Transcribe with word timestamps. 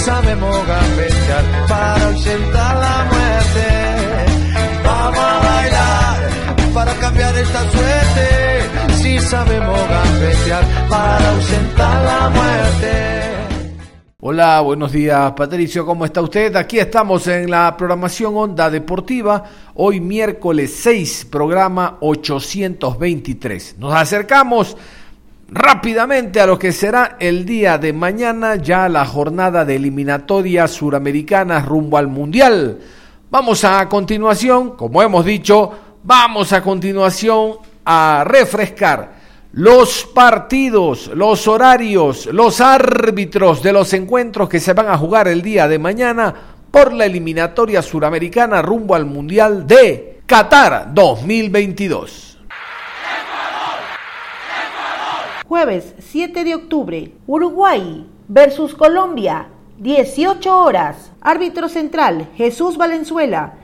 Sabemos 0.00 0.66
gambetear 0.66 1.44
para 1.68 2.06
ausentar 2.06 2.76
la 2.76 3.04
muerte. 3.12 3.66
Vamos 4.84 5.18
a 5.18 5.38
bailar 5.48 6.30
para 6.74 6.94
cambiar 6.94 7.36
esta 7.36 7.70
suerte. 7.70 8.94
Si 8.94 9.18
sabemos 9.18 9.78
gambetear 9.88 10.64
para 10.88 11.30
ausentar 11.30 12.04
la 12.04 12.30
muerte. 12.30 13.30
Hola, 14.22 14.60
buenos 14.60 14.92
días 14.92 15.32
Patricio, 15.32 15.86
¿cómo 15.86 16.04
está 16.04 16.20
usted? 16.20 16.54
Aquí 16.54 16.78
estamos 16.78 17.26
en 17.26 17.50
la 17.50 17.74
programación 17.74 18.36
Onda 18.36 18.68
Deportiva, 18.68 19.44
hoy 19.74 19.98
miércoles 19.98 20.76
6, 20.82 21.28
programa 21.30 21.96
823. 22.00 23.76
Nos 23.78 23.94
acercamos 23.94 24.76
rápidamente 25.50 26.40
a 26.40 26.46
lo 26.46 26.58
que 26.58 26.72
será 26.72 27.16
el 27.18 27.44
día 27.44 27.76
de 27.78 27.92
mañana, 27.92 28.56
ya 28.56 28.88
la 28.88 29.04
jornada 29.04 29.64
de 29.64 29.76
eliminatoria 29.76 30.68
suramericana 30.68 31.60
rumbo 31.60 31.98
al 31.98 32.06
Mundial. 32.06 32.78
Vamos 33.30 33.64
a 33.64 33.88
continuación, 33.88 34.76
como 34.76 35.02
hemos 35.02 35.24
dicho, 35.24 35.72
vamos 36.02 36.52
a 36.52 36.62
continuación 36.62 37.58
a 37.84 38.24
refrescar 38.26 39.20
los 39.52 40.08
partidos, 40.14 41.10
los 41.14 41.48
horarios, 41.48 42.26
los 42.26 42.60
árbitros 42.60 43.62
de 43.62 43.72
los 43.72 43.92
encuentros 43.92 44.48
que 44.48 44.60
se 44.60 44.72
van 44.72 44.88
a 44.88 44.96
jugar 44.96 45.26
el 45.26 45.42
día 45.42 45.66
de 45.66 45.78
mañana 45.78 46.34
por 46.70 46.92
la 46.92 47.06
eliminatoria 47.06 47.82
suramericana 47.82 48.62
rumbo 48.62 48.94
al 48.94 49.06
Mundial 49.06 49.66
de 49.66 50.20
Qatar 50.26 50.94
2022. 50.94 52.29
Jueves 55.50 55.96
7 55.98 56.44
de 56.44 56.54
octubre, 56.54 57.12
Uruguay 57.26 58.06
versus 58.28 58.76
Colombia, 58.76 59.48
18 59.78 60.56
horas. 60.56 61.10
Árbitro 61.20 61.68
central, 61.68 62.28
Jesús 62.36 62.76
Valenzuela. 62.76 63.54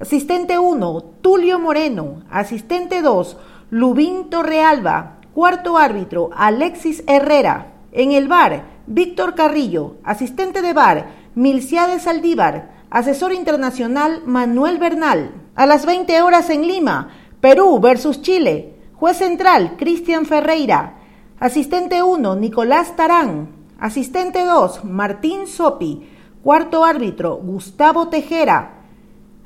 Asistente 0.00 0.58
1, 0.58 1.00
Tulio 1.22 1.60
Moreno. 1.60 2.24
Asistente 2.28 3.02
2, 3.02 3.36
Lubín 3.70 4.30
Torrealba. 4.30 5.18
Cuarto 5.32 5.78
árbitro, 5.78 6.30
Alexis 6.34 7.04
Herrera. 7.06 7.68
En 7.92 8.10
el 8.10 8.26
bar, 8.26 8.64
Víctor 8.88 9.36
Carrillo. 9.36 9.98
Asistente 10.02 10.60
de 10.60 10.72
bar, 10.72 11.06
Milciades 11.36 12.02
Saldívar. 12.02 12.72
Asesor 12.90 13.32
internacional, 13.32 14.22
Manuel 14.26 14.78
Bernal. 14.78 15.30
A 15.54 15.66
las 15.66 15.86
20 15.86 16.20
horas 16.20 16.50
en 16.50 16.66
Lima, 16.66 17.10
Perú 17.40 17.78
versus 17.78 18.22
Chile. 18.22 18.74
Juez 18.94 19.18
central, 19.18 19.76
Cristian 19.78 20.26
Ferreira. 20.26 20.97
Asistente 21.40 22.02
1, 22.02 22.34
Nicolás 22.34 22.96
Tarán. 22.96 23.50
Asistente 23.78 24.44
2, 24.44 24.82
Martín 24.82 25.46
Sopi. 25.46 26.02
Cuarto 26.42 26.84
árbitro, 26.84 27.36
Gustavo 27.36 28.08
Tejera. 28.08 28.82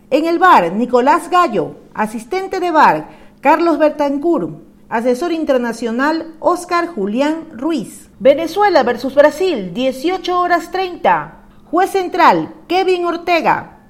En 0.08 0.24
el 0.24 0.38
bar, 0.38 0.72
Nicolás 0.72 1.28
Gallo. 1.28 1.76
Asistente 1.92 2.60
de 2.60 2.70
bar, 2.70 3.10
Carlos 3.42 3.78
Bertancur. 3.78 4.62
Asesor 4.88 5.32
internacional, 5.32 6.34
Oscar 6.40 6.86
Julián 6.86 7.48
Ruiz. 7.52 8.08
Venezuela 8.18 8.82
versus 8.84 9.14
Brasil, 9.14 9.74
18 9.74 10.40
horas 10.40 10.70
30. 10.70 11.40
Juez 11.70 11.90
central, 11.90 12.54
Kevin 12.68 13.04
Ortega. 13.04 13.80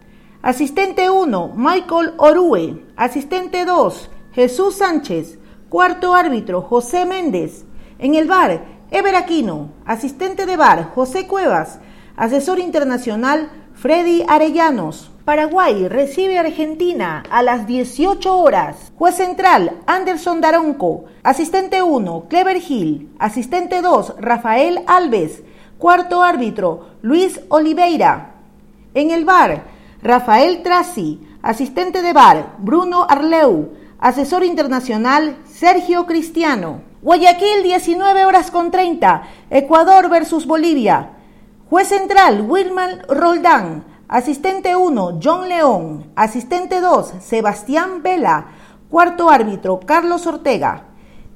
Asistente 0.42 1.08
1, 1.08 1.52
Michael 1.54 2.14
Orue. 2.16 2.84
Asistente 2.96 3.64
2, 3.64 4.10
Jesús 4.32 4.74
Sánchez. 4.74 5.38
Cuarto 5.69 6.14
árbitro, 6.14 6.62
José 6.62 7.06
Méndez. 7.06 7.64
En 8.02 8.16
el 8.16 8.26
bar, 8.26 8.64
Ever 8.90 9.14
Aquino, 9.14 9.68
asistente 9.86 10.44
de 10.44 10.56
bar, 10.56 10.90
José 10.92 11.28
Cuevas, 11.28 11.78
asesor 12.16 12.58
internacional, 12.58 13.48
Freddy 13.74 14.24
Arellanos. 14.26 15.12
Paraguay 15.24 15.86
recibe 15.86 16.36
Argentina 16.36 17.22
a 17.30 17.44
las 17.44 17.64
18 17.68 18.36
horas. 18.36 18.90
Juez 18.98 19.14
central, 19.14 19.78
Anderson 19.86 20.40
Daronco. 20.40 21.04
Asistente 21.22 21.80
1, 21.84 22.26
Clever 22.28 22.56
Hill. 22.56 23.14
Asistente 23.20 23.82
2, 23.82 24.14
Rafael 24.19 24.82
Alves. 24.88 25.44
Cuarto 25.78 26.24
árbitro, 26.24 26.96
Luis 27.02 27.38
Oliveira. 27.50 28.34
En 28.94 29.12
el 29.12 29.24
bar, 29.24 29.62
Rafael 30.02 30.64
Trasi. 30.64 31.20
Asistente 31.40 32.02
de 32.02 32.12
bar, 32.12 32.56
Bruno 32.58 33.06
Arleu. 33.08 33.74
Asesor 34.00 34.42
internacional, 34.42 35.36
Sergio 35.44 36.04
Cristiano. 36.06 36.90
Guayaquil, 37.02 37.64
19 37.64 38.26
horas 38.26 38.52
con 38.52 38.70
30. 38.70 39.22
Ecuador 39.50 40.08
versus 40.08 40.46
Bolivia. 40.46 41.10
Juez 41.68 41.88
central, 41.88 42.46
Wilman 42.48 43.02
Roldán. 43.08 43.84
Asistente 44.06 44.76
1, 44.76 45.18
John 45.20 45.48
León. 45.48 46.12
Asistente 46.14 46.80
2, 46.80 47.14
Sebastián 47.18 48.04
Vela. 48.04 48.52
Cuarto 48.88 49.30
árbitro, 49.30 49.80
Carlos 49.84 50.28
Ortega. 50.28 50.84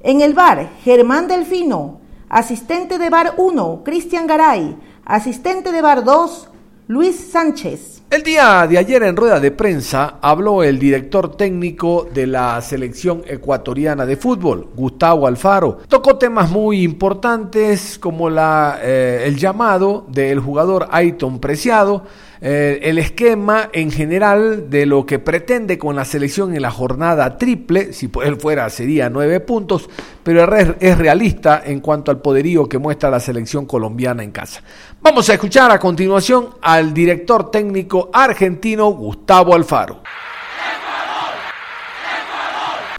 En 0.03 0.21
el 0.21 0.33
bar, 0.33 0.69
Germán 0.85 1.27
Delfino. 1.27 1.99
Asistente 2.29 2.97
de 2.97 3.09
bar 3.09 3.33
1, 3.35 3.81
Cristian 3.83 4.25
Garay. 4.25 4.77
Asistente 5.03 5.73
de 5.73 5.81
bar 5.81 6.05
2, 6.05 6.49
Luis 6.87 7.29
Sánchez. 7.29 7.96
El 8.09 8.23
día 8.23 8.65
de 8.67 8.77
ayer 8.77 9.03
en 9.03 9.17
rueda 9.17 9.41
de 9.41 9.51
prensa 9.51 10.15
habló 10.21 10.63
el 10.63 10.79
director 10.79 11.35
técnico 11.35 12.07
de 12.13 12.25
la 12.25 12.61
selección 12.61 13.21
ecuatoriana 13.27 14.05
de 14.05 14.15
fútbol, 14.15 14.69
Gustavo 14.77 15.27
Alfaro. 15.27 15.79
Tocó 15.89 16.15
temas 16.15 16.49
muy 16.49 16.83
importantes 16.83 17.99
como 17.99 18.29
la, 18.29 18.79
eh, 18.81 19.23
el 19.25 19.35
llamado 19.35 20.05
del 20.07 20.39
jugador 20.39 20.87
Aiton 20.89 21.39
Preciado, 21.39 22.05
eh, 22.41 22.79
el 22.83 22.97
esquema 22.97 23.69
en 23.73 23.91
general 23.91 24.69
de 24.69 24.85
lo 24.85 25.05
que 25.05 25.19
pretende 25.19 25.77
con 25.77 25.95
la 25.95 26.05
selección 26.05 26.55
en 26.55 26.61
la 26.61 26.71
jornada 26.71 27.37
triple, 27.37 27.93
si 27.93 28.09
él 28.23 28.37
fuera 28.37 28.69
sería 28.69 29.09
nueve 29.09 29.39
puntos, 29.39 29.89
pero 30.23 30.47
es 30.79 30.97
realista 30.97 31.61
en 31.65 31.79
cuanto 31.79 32.11
al 32.11 32.21
poderío 32.21 32.67
que 32.67 32.77
muestra 32.77 33.09
la 33.09 33.19
selección 33.19 33.65
colombiana 33.65 34.23
en 34.23 34.31
casa. 34.31 34.61
Vamos 35.01 35.29
a 35.29 35.33
escuchar 35.33 35.71
a 35.71 35.79
continuación 35.79 36.49
al 36.61 36.93
director 36.93 37.49
técnico 37.49 38.09
argentino 38.13 38.87
Gustavo 38.87 39.55
Alfaro. 39.55 40.01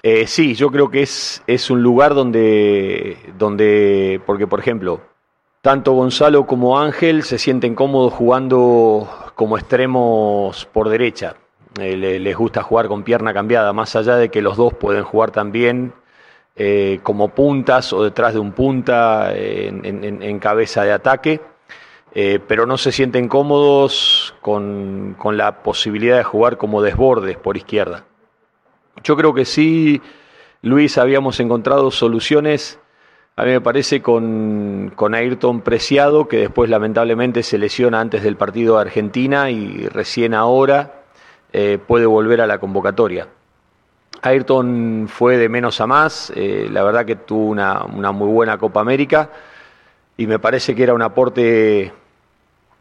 Eh, 0.02 0.26
sí, 0.26 0.54
yo 0.54 0.70
creo 0.70 0.90
que 0.90 1.02
es, 1.02 1.42
es 1.46 1.70
un 1.70 1.82
lugar 1.82 2.14
donde, 2.14 3.18
donde, 3.36 4.20
porque 4.24 4.46
por 4.46 4.60
ejemplo, 4.60 5.00
tanto 5.60 5.92
Gonzalo 5.92 6.46
como 6.46 6.78
Ángel 6.78 7.24
se 7.24 7.36
sienten 7.36 7.74
cómodos 7.74 8.12
jugando 8.12 9.08
como 9.38 9.56
extremos 9.56 10.66
por 10.66 10.88
derecha. 10.88 11.36
Eh, 11.80 11.96
les 11.96 12.36
gusta 12.36 12.64
jugar 12.64 12.88
con 12.88 13.04
pierna 13.04 13.32
cambiada, 13.32 13.72
más 13.72 13.94
allá 13.94 14.16
de 14.16 14.30
que 14.30 14.42
los 14.42 14.56
dos 14.56 14.74
pueden 14.74 15.04
jugar 15.04 15.30
también 15.30 15.92
eh, 16.56 16.98
como 17.04 17.28
puntas 17.28 17.92
o 17.92 18.02
detrás 18.02 18.34
de 18.34 18.40
un 18.40 18.50
punta 18.50 19.32
en 19.32 20.38
cabeza 20.40 20.82
de 20.82 20.92
ataque. 20.92 21.40
Eh, 22.14 22.40
pero 22.48 22.66
no 22.66 22.76
se 22.78 22.90
sienten 22.90 23.28
cómodos 23.28 24.34
con, 24.40 25.16
la 25.32 25.62
posibilidad 25.62 26.16
de 26.16 26.24
jugar 26.24 26.56
como 26.56 26.82
desbordes 26.82 27.36
por 27.36 27.56
izquierda. 27.56 28.06
Yo 29.04 29.16
creo 29.16 29.34
que 29.34 29.44
sí, 29.44 30.02
Luis, 30.62 30.98
habíamos 30.98 31.38
encontrado 31.38 31.92
soluciones, 31.92 32.80
a 33.38 33.44
mí 33.44 33.52
me 33.52 33.60
parece, 33.60 34.02
con, 34.02 34.90
con 34.96 35.14
Ayrton 35.14 35.60
Preciado, 35.60 36.26
que 36.26 36.38
después 36.38 36.68
lamentablemente 36.68 37.44
se 37.44 37.56
lesiona 37.56 38.00
antes 38.00 38.24
del 38.24 38.34
partido 38.34 38.74
de 38.74 38.80
Argentina 38.80 39.48
y 39.48 39.86
recién 39.86 40.34
ahora 40.34 41.02
eh, 41.52 41.78
puede 41.86 42.04
volver 42.04 42.40
a 42.40 42.48
la 42.48 42.58
convocatoria. 42.58 43.28
Ayrton 44.22 45.06
fue 45.08 45.36
de 45.36 45.48
menos 45.48 45.80
a 45.80 45.86
más, 45.86 46.32
eh, 46.34 46.68
la 46.68 46.82
verdad 46.82 47.06
que 47.06 47.14
tuvo 47.14 47.46
una, 47.46 47.84
una 47.84 48.10
muy 48.10 48.26
buena 48.26 48.58
Copa 48.58 48.80
América 48.80 49.30
y 50.16 50.26
me 50.26 50.40
parece 50.40 50.74
que 50.74 50.82
era 50.82 50.94
un 50.94 51.02
aporte 51.02 51.92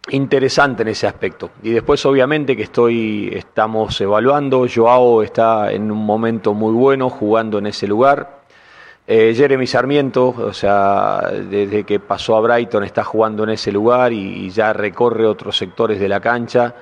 interesante 0.10 0.82
en 0.82 0.88
ese 0.88 1.06
aspecto. 1.06 1.52
Y 1.62 1.70
después 1.70 2.04
obviamente 2.08 2.58
que 2.58 2.64
estoy, 2.64 3.30
estamos 3.32 4.02
evaluando, 4.02 4.66
Joao 4.68 5.22
está 5.22 5.72
en 5.72 5.92
un 5.92 6.04
momento 6.04 6.56
muy 6.56 6.74
bueno 6.74 7.12
jugando 7.12 7.60
en 7.60 7.68
ese 7.68 7.86
lugar. 7.86 8.37
Eh, 9.10 9.34
Jeremy 9.34 9.66
Sarmiento, 9.66 10.36
o 10.38 10.52
sea, 10.52 11.32
desde 11.32 11.86
que 11.86 11.98
pasó 11.98 12.36
a 12.36 12.42
Brighton 12.42 12.84
está 12.84 13.06
jugando 13.06 13.46
en 13.46 13.52
ese 13.52 13.72
lugar 13.72 14.12
y, 14.12 14.50
ya 14.50 14.74
recorre 14.74 15.26
otros 15.26 15.56
sectores 15.58 15.98
de 15.98 16.10
la 16.10 16.20
cancha, 16.20 16.76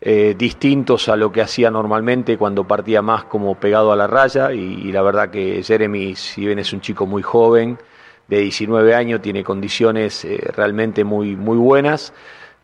eh, 0.00 0.34
distintos 0.38 1.10
a 1.10 1.16
lo 1.16 1.30
que 1.30 1.42
hacía 1.42 1.70
normalmente 1.70 2.38
cuando 2.38 2.66
partía 2.66 3.02
más 3.02 3.24
como 3.24 3.56
pegado 3.56 3.92
a 3.92 3.96
la 3.96 4.06
raya. 4.06 4.52
Y, 4.52 4.90
la 4.90 5.02
verdad 5.02 5.30
que 5.30 5.62
Jeremy, 5.62 6.14
si 6.16 6.46
bien 6.46 6.58
es 6.58 6.72
un 6.72 6.80
chico 6.80 7.04
muy 7.06 7.22
joven, 7.22 7.78
de 8.26 8.38
19 8.40 8.94
años, 8.94 9.20
tiene 9.20 9.44
condiciones 9.44 10.24
eh, 10.24 10.38
realmente 10.56 11.04
muy, 11.04 11.36
muy 11.36 11.58
buenas. 11.58 12.14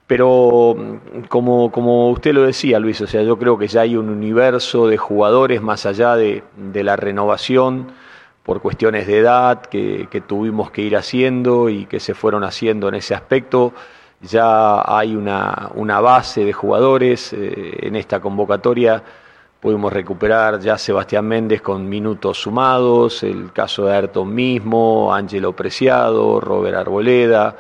Pero 0.07 0.75
mm, 0.75 1.25
como, 1.29 1.71
como 1.71 2.11
usted 2.11 2.33
lo 2.33 2.45
decía, 2.45 2.79
Luis, 2.79 3.01
o 3.03 3.07
sea, 3.07 3.23
yo 3.23 3.39
creo 3.39 3.59
que 3.59 3.69
ya 3.69 3.83
hay 3.83 3.97
un 3.97 4.09
universo 4.09 4.89
de 4.89 4.97
jugadores 4.97 5.61
más 5.61 5.85
allá 5.85 6.17
de, 6.17 6.45
de 6.57 6.83
la 6.83 6.97
renovación 6.97 7.89
por 8.47 8.61
cuestiones 8.61 9.09
de 9.09 9.19
edad 9.19 9.63
que, 9.63 10.23
tuvimos 10.25 10.71
que 10.71 10.83
ir 10.83 10.97
haciendo 10.97 11.69
y 11.69 11.85
que 11.87 11.99
se 11.99 12.15
fueron 12.15 12.45
haciendo 12.45 12.89
en 12.89 12.95
ese 12.95 13.13
aspecto. 13.13 13.73
Ya 14.23 14.83
hay 14.87 15.17
una, 15.17 15.73
una 15.75 16.01
base 16.01 16.45
de 16.45 16.53
jugadores 16.53 17.33
eh, 17.33 17.77
en 17.81 17.97
esta 17.97 18.21
convocatoria. 18.21 19.03
Pudimos 19.59 19.93
recuperar 19.93 20.61
ya 20.61 20.79
Sebastián 20.79 21.27
Méndez 21.27 21.61
con 21.61 21.89
minutos 21.89 22.41
sumados, 22.41 23.25
el 23.25 23.53
caso 23.53 23.87
de 23.87 23.97
Ayrton 23.97 24.33
mismo, 24.33 25.13
Ángelo 25.13 25.53
Preciado, 25.57 26.41
Robert 26.41 26.77
Arboleda, 26.77 27.57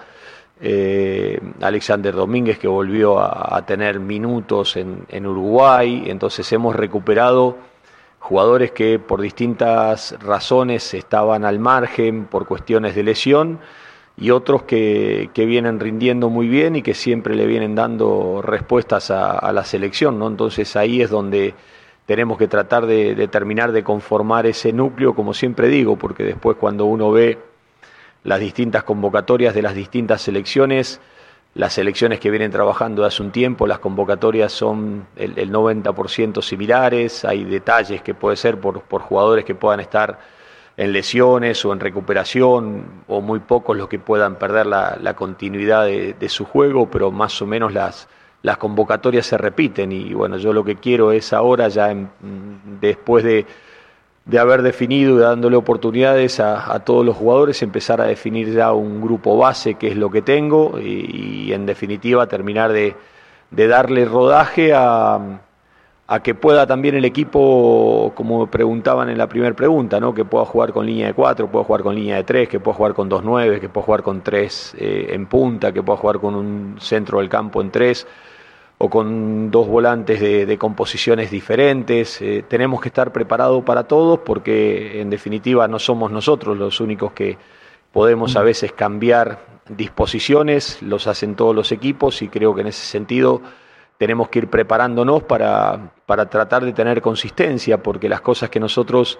eh, 0.61 1.41
Alexander 1.63 2.15
Domínguez 2.15 2.61
que 2.61 2.69
volvió 2.69 3.19
a, 3.19 3.61
tener 3.67 3.99
minutos 3.99 4.77
en, 4.77 5.05
en 5.09 5.27
Uruguay. 5.27 6.05
Entonces 6.07 6.51
hemos 6.53 6.77
recuperado 6.77 7.57
jugadores 8.27 8.73
que 8.73 8.99
por 8.99 9.21
distintas 9.21 10.17
razones 10.21 10.95
estaban 10.95 11.45
al 11.45 11.61
margen 11.61 12.25
por 12.25 12.45
cuestiones 12.45 12.97
de 12.97 13.05
lesión 13.05 13.61
y 14.17 14.31
otros 14.31 14.65
que, 14.65 15.31
vienen 15.37 15.79
rindiendo 15.79 16.29
muy 16.29 16.49
bien 16.49 16.75
y 16.75 16.83
que 16.83 16.93
siempre 16.93 17.37
le 17.37 17.47
vienen 17.47 17.77
dando 17.77 18.43
respuestas 18.43 19.13
a, 19.13 19.53
la 19.53 19.65
selección, 19.65 20.19
¿no? 20.19 20.27
Entonces 20.27 20.75
ahí 20.75 21.03
es 21.03 21.11
donde 21.11 21.55
tenemos 22.05 22.37
que 22.37 22.49
tratar 22.49 22.87
de, 22.87 23.29
terminar 23.29 23.71
de 23.71 23.85
conformar 23.85 24.47
ese 24.47 24.73
núcleo, 24.73 25.15
como 25.15 25.33
siempre 25.33 25.69
digo, 25.69 25.95
porque 25.95 26.25
después 26.25 26.57
cuando 26.57 26.85
uno 26.87 27.13
ve 27.13 27.39
las 28.25 28.41
distintas 28.41 28.83
convocatorias 28.83 29.55
de 29.55 29.63
las 29.63 29.77
distintas 29.77 30.21
selecciones, 30.21 31.01
las 31.57 31.79
elecciones 31.79 32.21
que 32.21 32.31
vienen 32.31 32.51
trabajando 32.51 33.07
hace 33.07 33.23
un 33.23 33.31
tiempo, 33.31 33.67
las 33.67 33.79
convocatorias 33.79 34.53
son 34.53 35.07
el, 35.17 35.51
90% 35.51 36.43
similares, 36.43 37.25
hay 37.25 37.45
detalles 37.45 38.03
que 38.03 38.13
puede 38.13 38.37
ser 38.37 38.61
por, 38.61 38.83
jugadores 39.01 39.47
que 39.47 39.55
puedan 39.55 39.81
estar 39.81 40.19
en 40.77 40.93
lesiones 40.93 41.65
o 41.65 41.73
en 41.73 41.81
recuperación, 41.81 42.85
o 43.09 43.23
muy 43.23 43.39
pocos 43.41 43.75
los 43.75 43.89
que 43.89 43.99
puedan 43.99 44.37
perder 44.37 44.67
la, 44.67 45.15
continuidad 45.17 45.87
de, 45.87 46.29
su 46.29 46.45
juego, 46.45 46.91
pero 46.91 47.11
más 47.11 47.41
o 47.41 47.47
menos 47.47 47.73
las, 47.73 48.07
las 48.43 48.59
convocatorias 48.59 49.25
se 49.25 49.39
repiten. 49.39 49.93
Y 49.93 50.13
bueno, 50.13 50.37
yo 50.37 50.53
lo 50.53 50.63
que 50.63 50.77
quiero 50.77 51.11
es 51.11 51.33
ahora, 51.33 51.69
ya 51.69 51.91
después 52.83 53.25
de 53.25 53.47
de 54.27 54.41
haber 54.41 54.63
definido 54.63 55.17
y 55.17 55.21
dándole 55.21 55.57
oportunidades 55.57 56.41
a, 56.41 56.81
todos 56.81 57.07
los 57.07 57.17
jugadores, 57.17 57.63
empezar 57.63 58.01
a 58.01 58.07
definir 58.07 58.53
ya 58.53 58.73
un 58.73 59.01
grupo 59.01 59.39
base, 59.39 59.75
que 59.75 59.87
es 59.89 59.97
lo 59.97 60.11
que 60.11 60.21
tengo, 60.21 60.81
y, 60.81 61.53
en 61.53 61.65
definitiva 61.65 62.27
terminar 62.27 62.73
de, 62.73 62.97
darle 63.51 64.05
rodaje 64.05 64.73
a, 64.75 65.41
que 66.25 66.35
pueda 66.35 66.67
también 66.67 66.97
el 66.97 67.05
equipo, 67.05 68.13
como 68.17 68.49
preguntaban 68.49 69.09
en 69.11 69.19
la 69.19 69.29
primera 69.29 69.55
pregunta, 69.55 70.01
¿no? 70.01 70.13
que 70.13 70.25
pueda 70.25 70.45
jugar 70.45 70.73
con 70.73 70.87
línea 70.87 71.07
de 71.07 71.15
4, 71.15 71.49
pueda 71.49 71.65
jugar 71.65 71.83
con 71.83 71.95
línea 71.95 72.17
de 72.17 72.25
3, 72.25 72.49
que 72.49 72.59
pueda 72.59 72.77
jugar 72.77 72.95
con 72.95 73.09
2-9, 73.09 73.61
que 73.61 73.69
pueda 73.69 73.85
jugar 73.85 74.03
con 74.03 74.23
3 74.23 74.75
eh, 74.79 75.07
en 75.11 75.27
punta, 75.27 75.73
que 75.73 75.85
pueda 75.85 75.99
jugar 75.99 76.19
con 76.19 76.35
un 76.35 76.77
centro 76.81 77.19
del 77.19 77.29
campo 77.29 77.61
en 77.61 77.71
3 77.71 78.07
o 78.79 78.91
con 78.91 79.51
dos 79.51 79.67
volantes 79.67 80.21
de, 80.21 80.59
composiciones 80.59 81.31
diferentes. 81.31 82.21
Eh, 82.21 82.45
tenemos 82.47 82.81
que 82.81 82.89
estar 82.89 83.13
preparados 83.13 83.65
para 83.65 83.85
todos 83.85 84.21
porque 84.21 85.01
en 85.01 85.11
definitiva 85.11 85.67
no 85.69 85.79
somos 85.79 86.11
nosotros 86.11 86.57
los 86.57 86.81
únicos 86.81 87.13
que 87.13 87.39
podemos 87.93 88.37
a 88.37 88.43
veces 88.43 88.73
cambiar 88.73 89.39
disposiciones, 89.69 90.83
los 90.83 91.07
hacen 91.07 91.35
todos 91.35 91.55
los 91.55 91.73
equipos 91.73 92.21
y 92.23 92.29
creo 92.29 92.55
que 92.55 92.61
en 92.61 92.67
ese 92.69 92.87
sentido 92.87 93.41
tenemos 93.99 94.29
que 94.29 94.41
ir 94.41 94.49
preparándonos 94.49 95.23
para, 95.23 95.93
para 96.05 96.29
tratar 96.29 96.65
de 96.65 96.73
tener 96.73 97.01
consistencia 97.01 97.83
porque 97.83 98.09
las 98.09 98.21
cosas 98.21 98.51
que 98.51 98.61
nosotros 98.61 99.19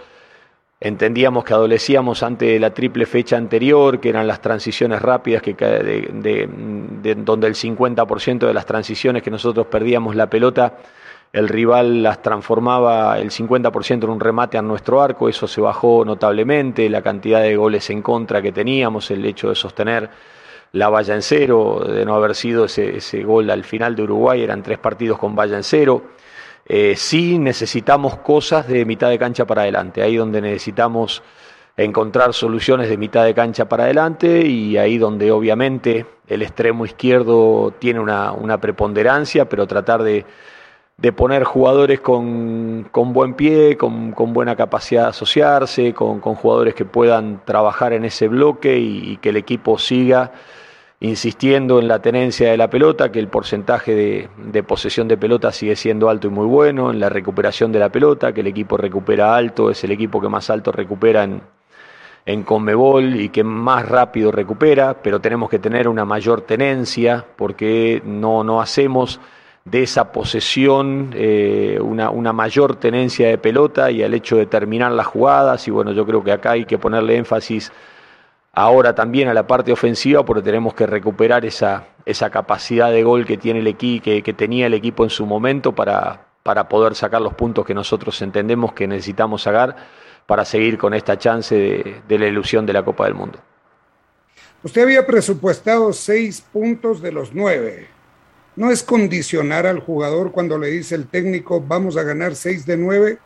Entendíamos 0.79 1.43
que 1.45 1.55
adolecíamos 1.55 2.23
ante 2.23 2.61
la 2.61 2.75
triple 2.75 3.07
fecha 3.07 3.39
anterior, 3.39 3.99
que 3.99 4.11
eran 4.11 4.27
las 4.27 4.43
transiciones 4.43 5.01
rápidas, 5.01 5.41
que 5.41 5.55
de, 5.55 7.15
donde 7.17 7.47
el 7.47 7.55
50% 7.55 8.47
de 8.47 8.53
las 8.53 8.67
transiciones 8.67 9.23
que 9.23 9.31
nosotros 9.31 9.69
perdíamos 9.69 10.15
la 10.15 10.29
pelota, 10.29 10.75
el 11.33 11.49
rival 11.49 12.03
las 12.03 12.21
transformaba 12.21 13.19
el 13.19 13.31
50% 13.31 14.05
en 14.05 14.11
un 14.11 14.21
remate 14.21 14.59
a 14.59 14.63
nuestro 14.63 15.01
arco, 15.01 15.31
eso 15.31 15.47
se 15.47 15.63
bajó 15.63 16.05
notablemente, 16.05 16.91
la 16.91 17.01
cantidad 17.01 17.41
de 17.41 17.57
goles 17.57 17.89
en 17.89 18.03
contra 18.03 18.43
que 18.43 18.53
teníamos, 18.53 19.11
el 19.11 19.25
hecho 19.25 19.49
de 19.49 19.55
sostener 19.55 20.11
la 20.73 20.91
valla 20.91 21.15
en 21.15 21.23
cero, 21.23 21.87
de 21.89 22.05
no 22.05 22.15
haber 22.15 22.35
sido 22.35 22.67
ese, 22.67 22.99
ese 22.99 23.23
gol 23.23 23.49
al 23.49 23.65
final 23.65 23.97
de 23.97 24.03
Uruguay, 24.03 24.43
eran 24.43 24.63
tres 24.63 24.79
partidos 24.79 25.19
con 25.19 25.35
valla 25.35 25.57
en 25.57 25.65
cero 25.65 26.03
eh, 26.69 26.95
sí 26.97 27.39
necesitamos 27.39 28.17
cosas 28.17 28.67
de 28.67 28.85
mitad 28.85 29.09
de 29.09 29.19
cancha 29.19 29.47
para 29.47 29.63
adelante, 29.63 30.03
ahí 30.03 30.17
donde 30.17 30.41
necesitamos 30.41 31.23
encontrar 31.77 32.33
soluciones 32.35 32.89
de 32.89 32.97
mitad 32.97 33.25
de 33.25 33.35
cancha 33.35 33.69
para 33.69 33.85
adelante 33.85 34.47
y 34.47 34.77
ahí 34.77 34.99
donde 34.99 35.31
obviamente 35.31 36.07
el 36.27 36.43
extremo 36.43 36.85
izquierdo 36.85 37.73
tiene 37.79 38.01
una, 38.01 38.59
preponderancia, 38.61 39.49
pero 39.49 39.67
tratar 39.67 40.03
de, 40.03 40.25
poner 41.15 41.45
jugadores 41.45 42.01
con, 42.01 42.89
buen 42.93 43.35
pie, 43.35 43.77
con, 43.77 44.13
buena 44.33 44.57
capacidad 44.57 45.03
de 45.03 45.09
asociarse, 45.11 45.95
con, 45.95 46.21
jugadores 46.21 46.75
que 46.75 46.85
puedan 46.85 47.45
trabajar 47.45 47.93
en 47.93 48.05
ese 48.05 48.27
bloque 48.27 48.77
y 48.77 49.19
que 49.19 49.29
el 49.29 49.37
equipo 49.37 49.79
siga 49.79 50.33
insistiendo 51.01 51.79
en 51.79 51.89
la 51.89 52.01
tenencia 52.01 52.51
de 52.51 52.57
la 52.57 52.71
pelota, 52.71 53.13
que 53.13 53.19
el 53.19 53.29
porcentaje 53.29 54.29
de, 54.37 54.63
posesión 54.63 55.09
de 55.09 55.17
pelota 55.17 55.53
sigue 55.53 55.77
siendo 55.77 56.09
alto 56.09 56.29
y 56.29 56.31
muy 56.31 56.47
bueno, 56.47 56.91
en 56.91 57.01
la 57.01 57.09
recuperación 57.09 57.71
de 57.73 57.79
la 57.79 57.91
pelota, 57.91 58.33
que 58.33 58.41
el 58.41 58.47
equipo 58.47 58.77
recupera 58.77 59.37
alto, 59.37 59.71
es 59.71 59.85
el 59.85 59.93
equipo 59.93 60.21
que 60.21 60.29
más 60.29 60.49
alto 60.49 60.73
recupera 60.73 61.25
en, 61.25 61.43
en 62.25 62.43
Conmebol 62.43 63.21
y 63.21 63.29
que 63.29 63.45
más 63.45 63.87
rápido 63.87 64.33
recupera, 64.33 64.95
pero 65.03 65.21
tenemos 65.21 65.51
que 65.51 65.59
tener 65.59 65.87
una 65.87 66.05
mayor 66.05 66.41
tenencia 66.43 67.25
porque 67.37 68.03
no, 68.05 68.43
no 68.43 68.61
hacemos 68.61 69.21
de 69.67 69.83
esa 69.83 70.13
posesión 70.13 71.11
eh, 71.15 71.79
una, 71.83 72.11
una 72.11 72.33
mayor 72.33 72.77
tenencia 72.77 73.29
de 73.29 73.37
pelota 73.37 73.91
y 73.91 74.03
al 74.03 74.15
hecho 74.15 74.37
de 74.37 74.47
terminar 74.47 74.93
las 74.93 75.07
jugadas 75.07 75.67
y 75.67 75.73
bueno, 75.73 75.93
yo 75.93 76.07
creo 76.07 76.23
que 76.23 76.33
acá 76.33 76.53
hay 76.53 76.65
que 76.65 76.79
ponerle 76.79 77.17
énfasis 77.17 77.73
ahora 78.57 78.95
también 78.95 79.29
a 79.29 79.35
la 79.35 79.47
parte 79.47 79.71
ofensiva, 79.71 80.25
porque 80.25 80.43
tenemos 80.43 80.75
que 80.75 80.87
recuperar 80.87 81.45
esa, 81.45 81.89
esa 82.07 82.31
capacidad 82.31 82.91
de 82.91 83.03
gol 83.03 83.27
que, 83.27 83.37
tiene 83.37 83.61
el 83.61 83.67
equipo, 83.67 84.05
que, 84.05 84.33
tenía 84.33 84.67
el 84.67 84.75
equipo 84.75 85.05
en 85.05 85.11
su 85.11 85.27
momento 85.27 85.75
para, 85.75 86.27
para 86.43 86.67
poder 86.67 86.95
sacar 86.95 87.21
los 87.21 87.35
puntos 87.35 87.67
que 87.67 87.75
nosotros 87.75 88.21
entendemos 88.23 88.73
que 88.73 88.87
necesitamos 88.89 89.43
sacar 89.43 89.77
para 90.25 90.47
seguir 90.47 90.79
con 90.79 90.95
esta 90.95 91.19
chance 91.19 91.55
de, 91.55 92.01
de 92.09 92.19
la 92.19 92.27
ilusión 92.27 92.65
de 92.65 92.73
la 92.73 92.83
Copa 92.83 93.05
del 93.05 93.15
Mundo. 93.15 93.39
Usted 94.63 94.83
había 94.83 95.07
presupuestado 95.07 95.93
seis 95.93 96.41
puntos 96.41 97.03
de 97.03 97.13
los 97.13 97.35
nueve. 97.35 97.89
¿No 98.57 98.71
es 98.71 98.83
condicionar 98.83 99.67
al 99.67 99.81
jugador 99.81 100.33
cuando 100.33 100.57
le 100.57 100.69
dice 100.69 100.95
el 100.95 101.09
técnico 101.09 101.61
vamos 101.61 101.99
a 101.99 102.03
ganar 102.05 102.35
seis 102.35 102.65
de 102.65 102.79
nueve? 102.79 103.19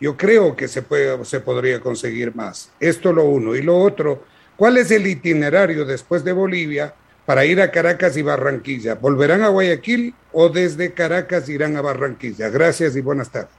Yo 0.00 0.16
creo 0.16 0.56
que 0.56 0.66
se, 0.66 0.80
puede, 0.80 1.22
se 1.26 1.40
podría 1.40 1.78
conseguir 1.78 2.34
más. 2.34 2.72
Esto 2.80 3.12
lo 3.12 3.24
uno. 3.24 3.54
Y 3.54 3.60
lo 3.60 3.76
otro, 3.76 4.24
¿Cuál 4.58 4.76
es 4.76 4.90
el 4.90 5.06
itinerario 5.06 5.84
después 5.84 6.24
de 6.24 6.32
Bolivia 6.32 6.92
para 7.24 7.44
ir 7.44 7.60
a 7.60 7.70
Caracas 7.70 8.16
y 8.16 8.22
Barranquilla? 8.22 8.96
¿Volverán 8.96 9.42
a 9.44 9.50
Guayaquil 9.50 10.12
o 10.32 10.48
desde 10.48 10.92
Caracas 10.92 11.48
irán 11.48 11.76
a 11.76 11.80
Barranquilla? 11.80 12.48
Gracias 12.48 12.96
y 12.96 13.00
buenas 13.00 13.30
tardes. 13.30 13.52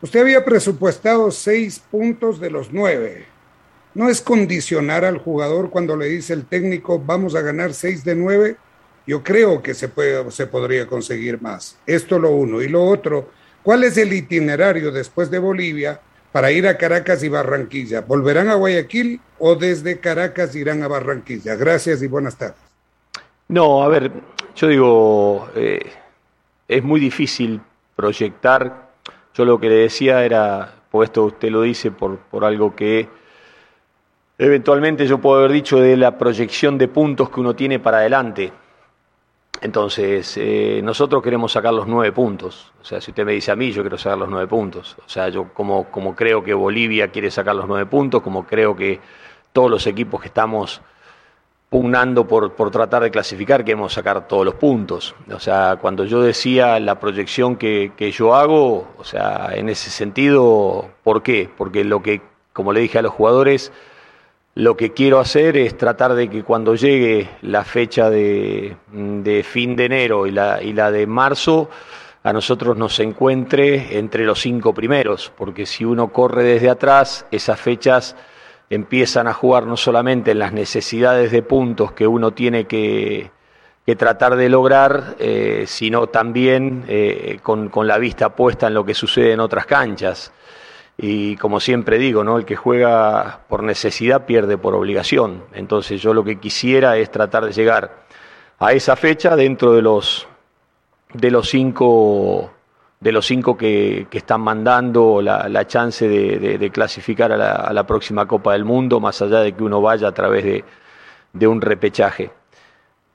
Usted 0.00 0.18
había 0.18 0.44
presupuestado 0.44 1.30
seis 1.30 1.78
puntos 1.78 2.40
de 2.40 2.50
los 2.50 2.72
nueve. 2.72 3.24
¿No 3.94 4.08
es 4.08 4.20
condicionar 4.20 5.04
al 5.04 5.18
jugador 5.18 5.70
cuando 5.70 5.96
le 5.96 6.06
dice 6.06 6.32
el 6.32 6.44
técnico 6.44 6.98
vamos 6.98 7.36
a 7.36 7.40
ganar 7.40 7.72
seis 7.72 8.02
de 8.02 8.16
nueve? 8.16 8.56
Yo 9.06 9.22
creo 9.22 9.62
que 9.62 9.74
se, 9.74 9.86
puede, 9.86 10.28
se 10.32 10.48
podría 10.48 10.88
conseguir 10.88 11.40
más. 11.40 11.78
Esto 11.86 12.18
lo 12.18 12.32
uno. 12.32 12.60
Y 12.60 12.68
lo 12.68 12.82
otro, 12.82 13.30
¿cuál 13.62 13.84
es 13.84 13.96
el 13.96 14.12
itinerario 14.12 14.90
después 14.90 15.30
de 15.30 15.38
Bolivia 15.38 16.00
para 16.32 16.50
ir 16.50 16.66
a 16.66 16.78
Caracas 16.78 17.22
y 17.22 17.28
Barranquilla. 17.28 18.00
¿Volverán 18.00 18.48
a 18.48 18.54
Guayaquil 18.54 19.20
o 19.38 19.54
desde 19.54 20.00
Caracas 20.00 20.56
irán 20.56 20.82
a 20.82 20.88
Barranquilla? 20.88 21.54
Gracias 21.54 22.02
y 22.02 22.08
buenas 22.08 22.36
tardes. 22.36 22.56
No, 23.48 23.82
a 23.82 23.88
ver, 23.88 24.10
yo 24.56 24.68
digo, 24.68 25.48
eh, 25.54 25.92
es 26.66 26.82
muy 26.82 27.00
difícil 27.00 27.60
proyectar, 27.94 28.90
yo 29.34 29.44
lo 29.44 29.60
que 29.60 29.68
le 29.68 29.74
decía 29.74 30.24
era, 30.24 30.74
pues 30.90 31.10
esto 31.10 31.24
usted 31.24 31.50
lo 31.50 31.62
dice 31.62 31.90
por, 31.90 32.18
por 32.18 32.44
algo 32.46 32.74
que 32.74 33.08
eventualmente 34.38 35.06
yo 35.06 35.18
puedo 35.18 35.38
haber 35.38 35.52
dicho 35.52 35.78
de 35.78 35.96
la 35.98 36.16
proyección 36.16 36.78
de 36.78 36.88
puntos 36.88 37.28
que 37.28 37.40
uno 37.40 37.54
tiene 37.54 37.78
para 37.78 37.98
adelante. 37.98 38.52
Entonces, 39.62 40.36
eh, 40.38 40.80
nosotros 40.82 41.22
queremos 41.22 41.52
sacar 41.52 41.72
los 41.72 41.86
nueve 41.86 42.10
puntos. 42.10 42.72
O 42.82 42.84
sea, 42.84 43.00
si 43.00 43.12
usted 43.12 43.24
me 43.24 43.30
dice 43.32 43.52
a 43.52 43.56
mí, 43.56 43.70
yo 43.70 43.82
quiero 43.82 43.96
sacar 43.96 44.18
los 44.18 44.28
nueve 44.28 44.48
puntos. 44.48 44.96
O 45.06 45.08
sea, 45.08 45.28
yo 45.28 45.54
como, 45.54 45.84
como 45.84 46.16
creo 46.16 46.42
que 46.42 46.52
Bolivia 46.52 47.12
quiere 47.12 47.30
sacar 47.30 47.54
los 47.54 47.68
nueve 47.68 47.86
puntos, 47.86 48.22
como 48.22 48.44
creo 48.44 48.74
que 48.74 48.98
todos 49.52 49.70
los 49.70 49.86
equipos 49.86 50.20
que 50.20 50.26
estamos 50.26 50.82
pugnando 51.70 52.26
por, 52.26 52.54
por 52.54 52.72
tratar 52.72 53.04
de 53.04 53.12
clasificar, 53.12 53.64
queremos 53.64 53.92
sacar 53.92 54.26
todos 54.26 54.44
los 54.44 54.56
puntos. 54.56 55.14
O 55.32 55.38
sea, 55.38 55.78
cuando 55.80 56.04
yo 56.06 56.20
decía 56.20 56.80
la 56.80 56.98
proyección 56.98 57.54
que, 57.54 57.92
que 57.96 58.10
yo 58.10 58.34
hago, 58.34 58.88
o 58.98 59.04
sea, 59.04 59.50
en 59.54 59.68
ese 59.68 59.90
sentido, 59.90 60.90
¿por 61.04 61.22
qué? 61.22 61.48
Porque 61.56 61.84
lo 61.84 62.02
que, 62.02 62.20
como 62.52 62.72
le 62.72 62.80
dije 62.80 62.98
a 62.98 63.02
los 63.02 63.12
jugadores, 63.12 63.70
lo 64.54 64.76
que 64.76 64.92
quiero 64.92 65.18
hacer 65.18 65.56
es 65.56 65.78
tratar 65.78 66.14
de 66.14 66.28
que 66.28 66.42
cuando 66.42 66.74
llegue 66.74 67.28
la 67.42 67.64
fecha 67.64 68.10
de, 68.10 68.76
fin 69.44 69.76
de 69.76 69.84
enero 69.86 70.26
y 70.26 70.30
la, 70.30 70.62
y 70.62 70.74
la 70.74 70.90
de 70.90 71.06
marzo, 71.06 71.70
a 72.22 72.32
nosotros 72.32 72.76
nos 72.76 73.00
encuentre 73.00 73.98
entre 73.98 74.24
los 74.24 74.40
cinco 74.40 74.74
primeros, 74.74 75.32
porque 75.36 75.66
si 75.66 75.84
uno 75.84 76.12
corre 76.12 76.44
desde 76.44 76.68
atrás, 76.68 77.26
esas 77.30 77.58
fechas 77.58 78.14
empiezan 78.68 79.26
a 79.26 79.34
jugar 79.34 79.66
no 79.66 79.76
solamente 79.76 80.30
en 80.30 80.38
las 80.38 80.52
necesidades 80.52 81.32
de 81.32 81.42
puntos 81.42 81.92
que 81.92 82.06
uno 82.06 82.32
tiene 82.32 82.66
que, 82.66 83.30
tratar 83.96 84.36
de 84.36 84.48
lograr, 84.48 85.16
eh, 85.18 85.64
sino 85.66 86.06
también 86.06 86.84
eh, 86.88 87.38
con, 87.42 87.68
con 87.68 87.86
la 87.86 87.98
vista 87.98 88.30
puesta 88.34 88.68
en 88.68 88.74
lo 88.74 88.84
que 88.84 88.94
sucede 88.94 89.32
en 89.32 89.40
otras 89.40 89.66
canchas. 89.66 90.32
Y 91.02 91.36
como 91.36 91.58
siempre 91.58 91.98
digo, 91.98 92.22
¿no? 92.22 92.38
el 92.38 92.44
que 92.44 92.54
juega 92.54 93.40
por 93.48 93.64
necesidad 93.64 94.24
pierde 94.24 94.56
por 94.56 94.76
obligación. 94.76 95.42
Entonces 95.52 96.00
yo 96.00 96.14
lo 96.14 96.22
que 96.22 96.38
quisiera 96.38 96.96
es 96.96 97.10
tratar 97.10 97.44
de 97.44 97.50
llegar 97.50 98.04
a 98.60 98.72
esa 98.72 98.94
fecha 98.94 99.34
dentro 99.34 99.72
de 99.72 99.82
los 99.82 100.28
de 101.12 101.32
los 101.32 101.50
cinco 101.50 102.52
de 103.00 103.10
los 103.10 103.26
cinco 103.26 103.56
que, 103.56 104.06
están 104.12 104.42
mandando 104.42 105.20
la, 105.20 105.48
la 105.48 105.66
chance 105.66 106.08
de, 106.08 106.70
clasificar 106.70 107.32
a 107.32 107.36
la, 107.36 107.52
a 107.52 107.72
la, 107.72 107.84
próxima 107.84 108.26
Copa 108.26 108.52
del 108.52 108.64
Mundo, 108.64 109.00
más 109.00 109.20
allá 109.20 109.40
de 109.40 109.54
que 109.54 109.64
uno 109.64 109.82
vaya 109.82 110.06
a 110.06 110.12
través 110.12 110.44
de, 110.44 110.64
de 111.32 111.46
un 111.48 111.60
repechaje 111.60 112.30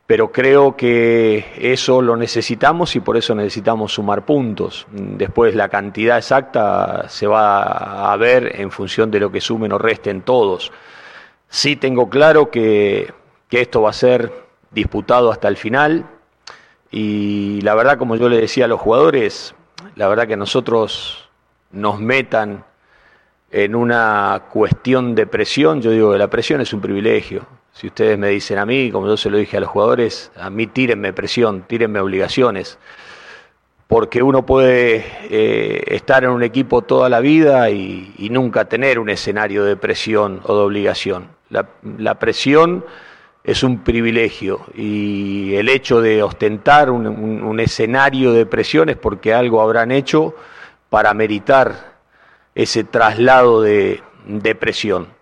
pero 0.08 0.32
creo 0.32 0.78
que 0.78 1.52
eso 1.58 2.02
lo 2.02 2.16
necesitamos 2.16 2.96
y 2.96 3.02
por 3.02 3.18
eso 3.18 3.36
necesitamos 3.36 3.92
sumar 3.94 4.26
puntos. 4.26 4.88
Después 4.90 5.54
la 5.54 5.68
cantidad 5.68 6.18
exacta 6.18 7.10
se 7.10 7.28
va 7.28 8.12
a 8.12 8.16
ver 8.16 8.60
en 8.62 8.72
función 8.72 9.12
de 9.12 9.20
lo 9.20 9.30
que 9.30 9.42
sumen 9.42 9.74
o 9.74 9.78
resten 9.78 10.22
todos. 10.22 10.72
Sí 11.50 11.76
tengo 11.76 12.10
claro 12.10 12.50
que, 12.50 13.14
esto 13.52 13.82
va 13.82 13.90
a 13.90 13.94
ser 13.94 14.32
disputado 14.72 15.30
hasta 15.30 15.50
el 15.50 15.58
final 15.58 16.06
y 16.90 17.60
la 17.62 17.76
verdad, 17.76 17.98
como 17.98 18.16
yo 18.16 18.30
le 18.30 18.40
decía 18.40 18.64
a 18.64 18.70
los 18.70 18.80
jugadores, 18.80 19.56
la 19.96 20.08
verdad 20.08 20.26
que 20.26 20.38
nosotros 20.38 21.30
nos 21.72 22.00
metan 22.00 22.64
en 23.52 23.76
una 23.76 24.44
cuestión 24.54 25.16
de 25.16 25.28
presión, 25.28 25.82
yo 25.82 25.92
digo 25.92 26.14
que 26.14 26.18
la 26.18 26.30
presión 26.30 26.62
es 26.62 26.72
un 26.72 26.80
privilegio. 26.80 27.57
Si 27.80 27.86
ustedes 27.86 28.18
me 28.18 28.30
dicen 28.30 28.58
a 28.58 28.66
mí, 28.66 28.90
como 28.90 29.06
yo 29.06 29.18
se 29.18 29.30
lo 29.30 29.38
dije 29.38 29.58
a 29.58 29.60
los 29.60 29.70
jugadores, 29.70 30.32
a 30.36 30.50
mí 30.50 30.66
tírenme 30.66 31.14
presión, 31.14 31.62
tírenme 31.68 32.00
obligaciones, 32.00 32.80
porque 33.86 34.24
uno 34.24 34.48
puede 34.48 35.06
eh, 35.30 35.84
estar 35.86 36.24
en 36.24 36.32
un 36.32 36.42
equipo 36.42 36.82
toda 36.82 37.08
la 37.08 37.20
vida 37.20 37.70
y, 37.70 38.16
nunca 38.32 38.66
tener 38.66 38.98
un 38.98 39.10
escenario 39.10 39.64
de 39.64 39.78
presión 39.78 40.42
o 40.46 40.58
de 40.58 40.64
obligación. 40.64 41.28
La, 41.50 42.16
presión 42.16 42.84
es 43.44 43.62
un 43.62 43.84
privilegio 43.84 44.62
y 44.74 45.54
el 45.54 45.70
hecho 45.70 46.02
de 46.02 46.24
ostentar 46.24 46.90
un, 46.90 47.60
escenario 47.60 48.34
de 48.34 48.48
presión 48.48 48.90
es 48.90 48.98
porque 48.98 49.36
algo 49.36 49.62
habrán 49.62 49.92
hecho 49.92 50.34
para 50.90 51.14
meritar 51.14 52.00
ese 52.56 52.84
traslado 52.84 53.62
de 53.62 54.02
presión. 54.60 55.17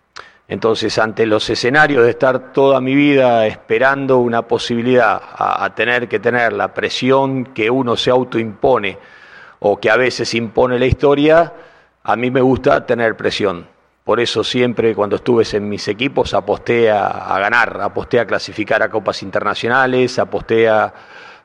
Entonces, 0.48 0.98
ante 1.00 1.26
los 1.26 1.50
escenarios 1.50 2.04
de 2.04 2.12
estar 2.12 2.54
toda 2.54 2.80
mi 2.80 2.94
vida 2.94 3.48
esperando 3.48 4.20
una 4.20 4.44
posibilidad 4.44 5.20
a, 5.38 5.74
tener 5.74 6.08
que 6.08 6.20
tener 6.20 6.54
la 6.54 6.74
presión 6.74 7.46
que 7.46 7.70
uno 7.70 7.96
se 7.96 8.12
autoimpone 8.12 9.00
o 9.60 9.80
que 9.80 9.90
a 9.90 9.98
veces 9.98 10.36
impone 10.36 10.78
la 10.78 10.86
historia, 10.86 11.52
a 12.04 12.16
mí 12.16 12.30
me 12.30 12.42
gusta 12.42 12.86
tener 12.86 13.18
presión. 13.18 13.68
Por 14.04 14.20
eso 14.20 14.44
siempre 14.44 14.94
cuando 14.94 15.16
estuve 15.16 15.44
en 15.52 15.68
mis 15.68 15.88
equipos 15.88 16.36
aposté 16.36 16.92
a, 16.92 17.40
ganar, 17.40 17.82
aposté 17.82 18.20
a 18.20 18.28
clasificar 18.28 18.84
a 18.84 18.90
copas 18.90 19.24
internacionales, 19.24 20.20
aposté 20.20 20.70
a, 20.70 20.94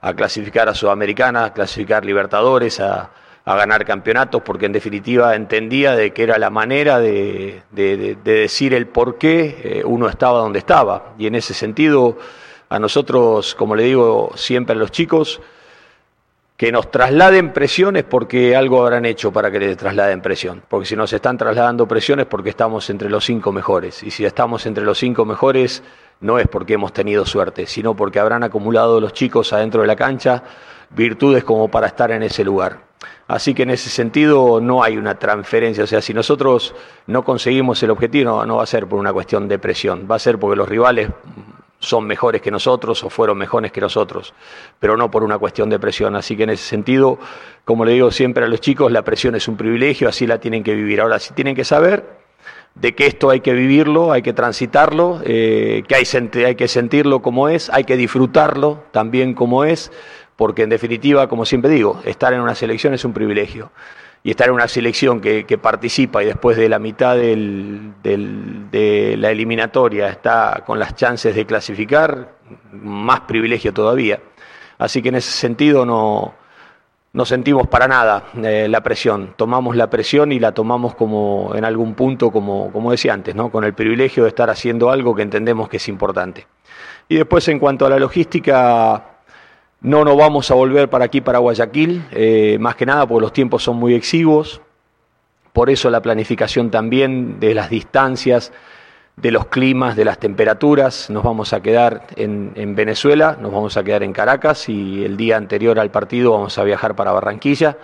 a 0.03 0.13
clasificar 0.13 0.69
a 0.69 0.75
Sudamericana, 0.75 1.47
a 1.47 1.53
clasificar 1.55 2.05
Libertadores, 2.05 2.79
a, 2.81 3.11
a 3.45 3.57
ganar 3.57 3.85
campeonatos, 3.85 4.43
porque 4.43 4.67
en 4.67 4.73
definitiva 4.73 5.35
entendía 5.35 5.97
de 5.97 6.13
que 6.13 6.23
era 6.23 6.39
la 6.39 6.51
manera 6.51 6.99
de, 6.99 7.63
decir 7.73 8.75
el 8.75 8.87
por 8.87 9.19
qué 9.19 9.61
eh, 9.63 9.83
uno 9.85 10.09
estaba 10.09 10.41
donde 10.41 10.59
estaba. 10.59 11.15
Y 11.19 11.27
en 11.27 11.35
ese 11.35 11.55
sentido, 11.55 12.19
a 12.69 12.79
nosotros, 12.79 13.55
como 13.55 13.75
le 13.75 13.85
digo 13.85 14.33
siempre 14.37 14.77
a 14.77 14.79
los 14.79 14.93
chicos, 14.93 15.41
que 16.57 16.71
nos 16.71 16.91
trasladen 16.91 17.55
presiones 17.55 18.05
porque 18.05 18.55
algo 18.55 18.83
habrán 18.83 19.07
hecho 19.07 19.33
para 19.33 19.51
que 19.51 19.59
les 19.59 19.79
trasladen 19.79 20.21
presión. 20.21 20.63
Porque 20.69 20.85
si 20.85 20.95
nos 20.95 21.11
están 21.11 21.39
trasladando 21.39 21.89
presiones 21.89 22.27
porque 22.27 22.51
estamos 22.51 22.91
entre 22.91 23.09
los 23.09 23.25
cinco 23.25 23.51
mejores. 23.51 24.03
Y 24.03 24.11
si 24.11 24.27
estamos 24.27 24.67
entre 24.67 24.85
los 24.85 24.99
cinco 24.99 25.25
mejores, 25.25 25.83
no 26.21 26.39
es 26.39 26.49
porque 26.49 26.75
hemos 26.75 26.93
tenido 26.93 27.25
suerte, 27.25 27.65
sino 27.65 27.97
porque 27.97 28.21
habrán 28.21 28.45
acumulado 28.45 29.01
los 29.01 29.15
chicos 29.15 29.55
adentro 29.55 29.81
de 29.81 29.87
la 29.87 29.97
cancha 29.97 30.43
virtudes 30.91 31.45
como 31.45 31.71
para 31.71 31.87
estar 31.87 32.11
en 32.11 32.25
ese 32.25 32.45
lugar. 32.45 32.90
Así 33.29 33.55
que 33.55 33.63
en 33.63 33.71
ese 33.71 33.91
sentido 33.91 34.61
no 34.61 34.83
hay 34.83 34.97
una 34.97 35.15
transferencia. 35.19 35.85
O 35.85 35.87
sea, 35.87 36.03
si 36.03 36.13
nosotros 36.13 36.75
no 37.07 37.25
conseguimos 37.25 37.83
el 37.83 37.91
objetivo, 37.91 38.45
no, 38.45 38.57
va 38.57 38.63
a 38.63 38.67
ser 38.67 38.87
por 38.87 38.99
una 38.99 39.13
cuestión 39.13 39.49
de 39.49 39.59
presión, 39.59 40.07
va 40.11 40.17
a 40.17 40.19
ser 40.19 40.39
porque 40.39 40.57
los 40.57 40.69
rivales 40.69 41.09
son 41.79 42.07
mejores 42.07 42.43
que 42.43 42.51
nosotros 42.51 43.03
o 43.05 43.09
fueron 43.09 43.39
mejores 43.39 43.73
que 43.73 43.81
nosotros, 43.81 44.35
pero 44.79 44.99
no 44.99 45.11
por 45.11 45.25
una 45.25 45.39
cuestión 45.39 45.71
de 45.71 45.79
presión. 45.79 46.15
Así 46.15 46.37
que 46.37 46.43
en 46.43 46.51
ese 46.51 46.65
sentido, 46.65 47.19
como 47.65 47.85
le 47.85 47.93
digo 47.93 48.11
siempre 48.11 48.45
a 48.45 48.49
los 48.49 48.61
chicos, 48.61 48.93
la 48.93 49.03
presión 49.03 49.35
es 49.35 49.49
un 49.49 49.57
privilegio, 49.57 50.09
así 50.09 50.27
la 50.27 50.39
tienen 50.39 50.63
que 50.63 50.75
vivir. 50.75 51.01
Ahora 51.01 51.19
sí 51.19 51.33
tienen 51.33 51.55
que 51.55 51.65
saber 51.65 52.21
de 52.75 52.95
que 52.95 53.07
esto 53.07 53.31
hay 53.31 53.41
que 53.41 53.53
vivirlo, 53.53 54.13
hay 54.13 54.23
que 54.23 54.33
transitarlo, 54.33 55.21
eh, 55.25 55.83
que 55.89 55.95
hay, 55.95 56.05
hay 56.45 56.55
que 56.55 56.69
sentirlo 56.69 57.21
como 57.21 57.49
es, 57.49 57.69
hay 57.71 57.85
que 57.85 57.97
disfrutarlo 57.97 58.85
también 58.93 59.35
como 59.35 59.65
es 59.65 59.91
porque 60.41 60.63
en 60.63 60.71
definitiva, 60.71 61.29
como 61.29 61.45
siempre 61.45 61.71
digo, 61.71 62.01
estar 62.03 62.33
en 62.33 62.41
una 62.41 62.55
selección 62.55 62.95
es 62.95 63.05
un 63.05 63.13
privilegio. 63.13 63.73
Y 64.23 64.31
estar 64.31 64.49
en 64.49 64.55
una 64.55 64.69
selección 64.69 65.21
que, 65.21 65.59
participa 65.61 66.23
y 66.23 66.27
después 66.27 66.57
de 66.57 66.67
la 66.67 66.79
mitad 66.79 67.15
de 67.15 67.93
la 69.19 69.31
eliminatoria 69.31 70.09
está 70.09 70.63
con 70.65 70.79
las 70.79 70.95
chances 70.95 71.35
de 71.35 71.45
clasificar, 71.45 72.37
más 72.73 73.21
privilegio 73.21 73.75
todavía. 73.75 74.19
Así 74.79 75.03
que 75.03 75.11
en 75.11 75.17
ese 75.17 75.31
sentido 75.31 75.85
no, 75.85 76.33
no 77.13 77.25
sentimos 77.27 77.69
para 77.69 77.87
nada 77.87 78.25
eh, 78.43 78.67
la 78.67 78.83
presión. 78.83 79.35
Tomamos 79.37 79.77
la 79.77 79.91
presión 79.91 80.33
y 80.33 80.41
la 80.41 80.53
tomamos 80.53 80.95
como 80.95 81.53
en 81.55 81.67
algún 81.67 81.93
punto, 81.93 82.31
como, 82.31 82.73
como 82.73 82.93
decía 82.93 83.13
antes, 83.13 83.35
¿no? 83.35 83.51
con 83.51 83.65
el 83.65 83.75
privilegio 83.75 84.23
de 84.23 84.31
estar 84.31 84.49
haciendo 84.49 84.89
algo 84.91 85.15
que 85.15 85.21
entendemos 85.21 85.69
que 85.69 85.77
es 85.77 85.87
importante. 85.89 86.47
Y 87.11 87.17
después 87.17 87.47
en 87.49 87.59
cuanto 87.59 87.85
a 87.85 87.91
la 87.91 87.99
logística, 87.99 89.10
no 89.81 90.05
nos 90.05 90.17
vamos 90.17 90.51
a 90.51 90.55
volver 90.55 90.91
para 90.91 91.07
aquí, 91.07 91.21
para 91.21 91.39
Guayaquil, 91.39 92.05
eh, 92.11 92.59
más 92.61 92.77
que 92.77 92.87
nada 92.87 93.07
porque 93.07 93.23
los 93.23 93.33
tiempos 93.33 93.63
son 93.63 93.77
muy 93.77 93.95
exiguos, 93.95 94.61
por 95.53 95.71
eso 95.71 95.91
la 95.91 96.03
planificación 96.03 96.71
también 96.71 97.41
de 97.41 97.55
las 97.55 97.71
distancias, 97.71 98.53
de 99.17 99.31
los 99.31 99.47
climas, 99.47 99.97
de 99.97 100.05
las 100.05 100.19
temperaturas. 100.19 101.11
Nos 101.11 101.23
vamos 101.23 101.53
a 101.53 101.61
quedar 101.61 102.07
en, 102.17 102.75
Venezuela, 102.75 103.37
nos 103.41 103.53
vamos 103.53 103.77
a 103.77 103.83
quedar 103.83 104.03
en 104.03 104.13
Caracas 104.13 104.69
y 104.69 105.05
el 105.05 105.17
día 105.17 105.37
anterior 105.37 105.79
al 105.79 105.91
partido 105.91 106.33
vamos 106.33 106.57
a 106.59 106.65
viajar 106.65 106.95
para 106.95 107.13
Barranquilla, 107.13 107.77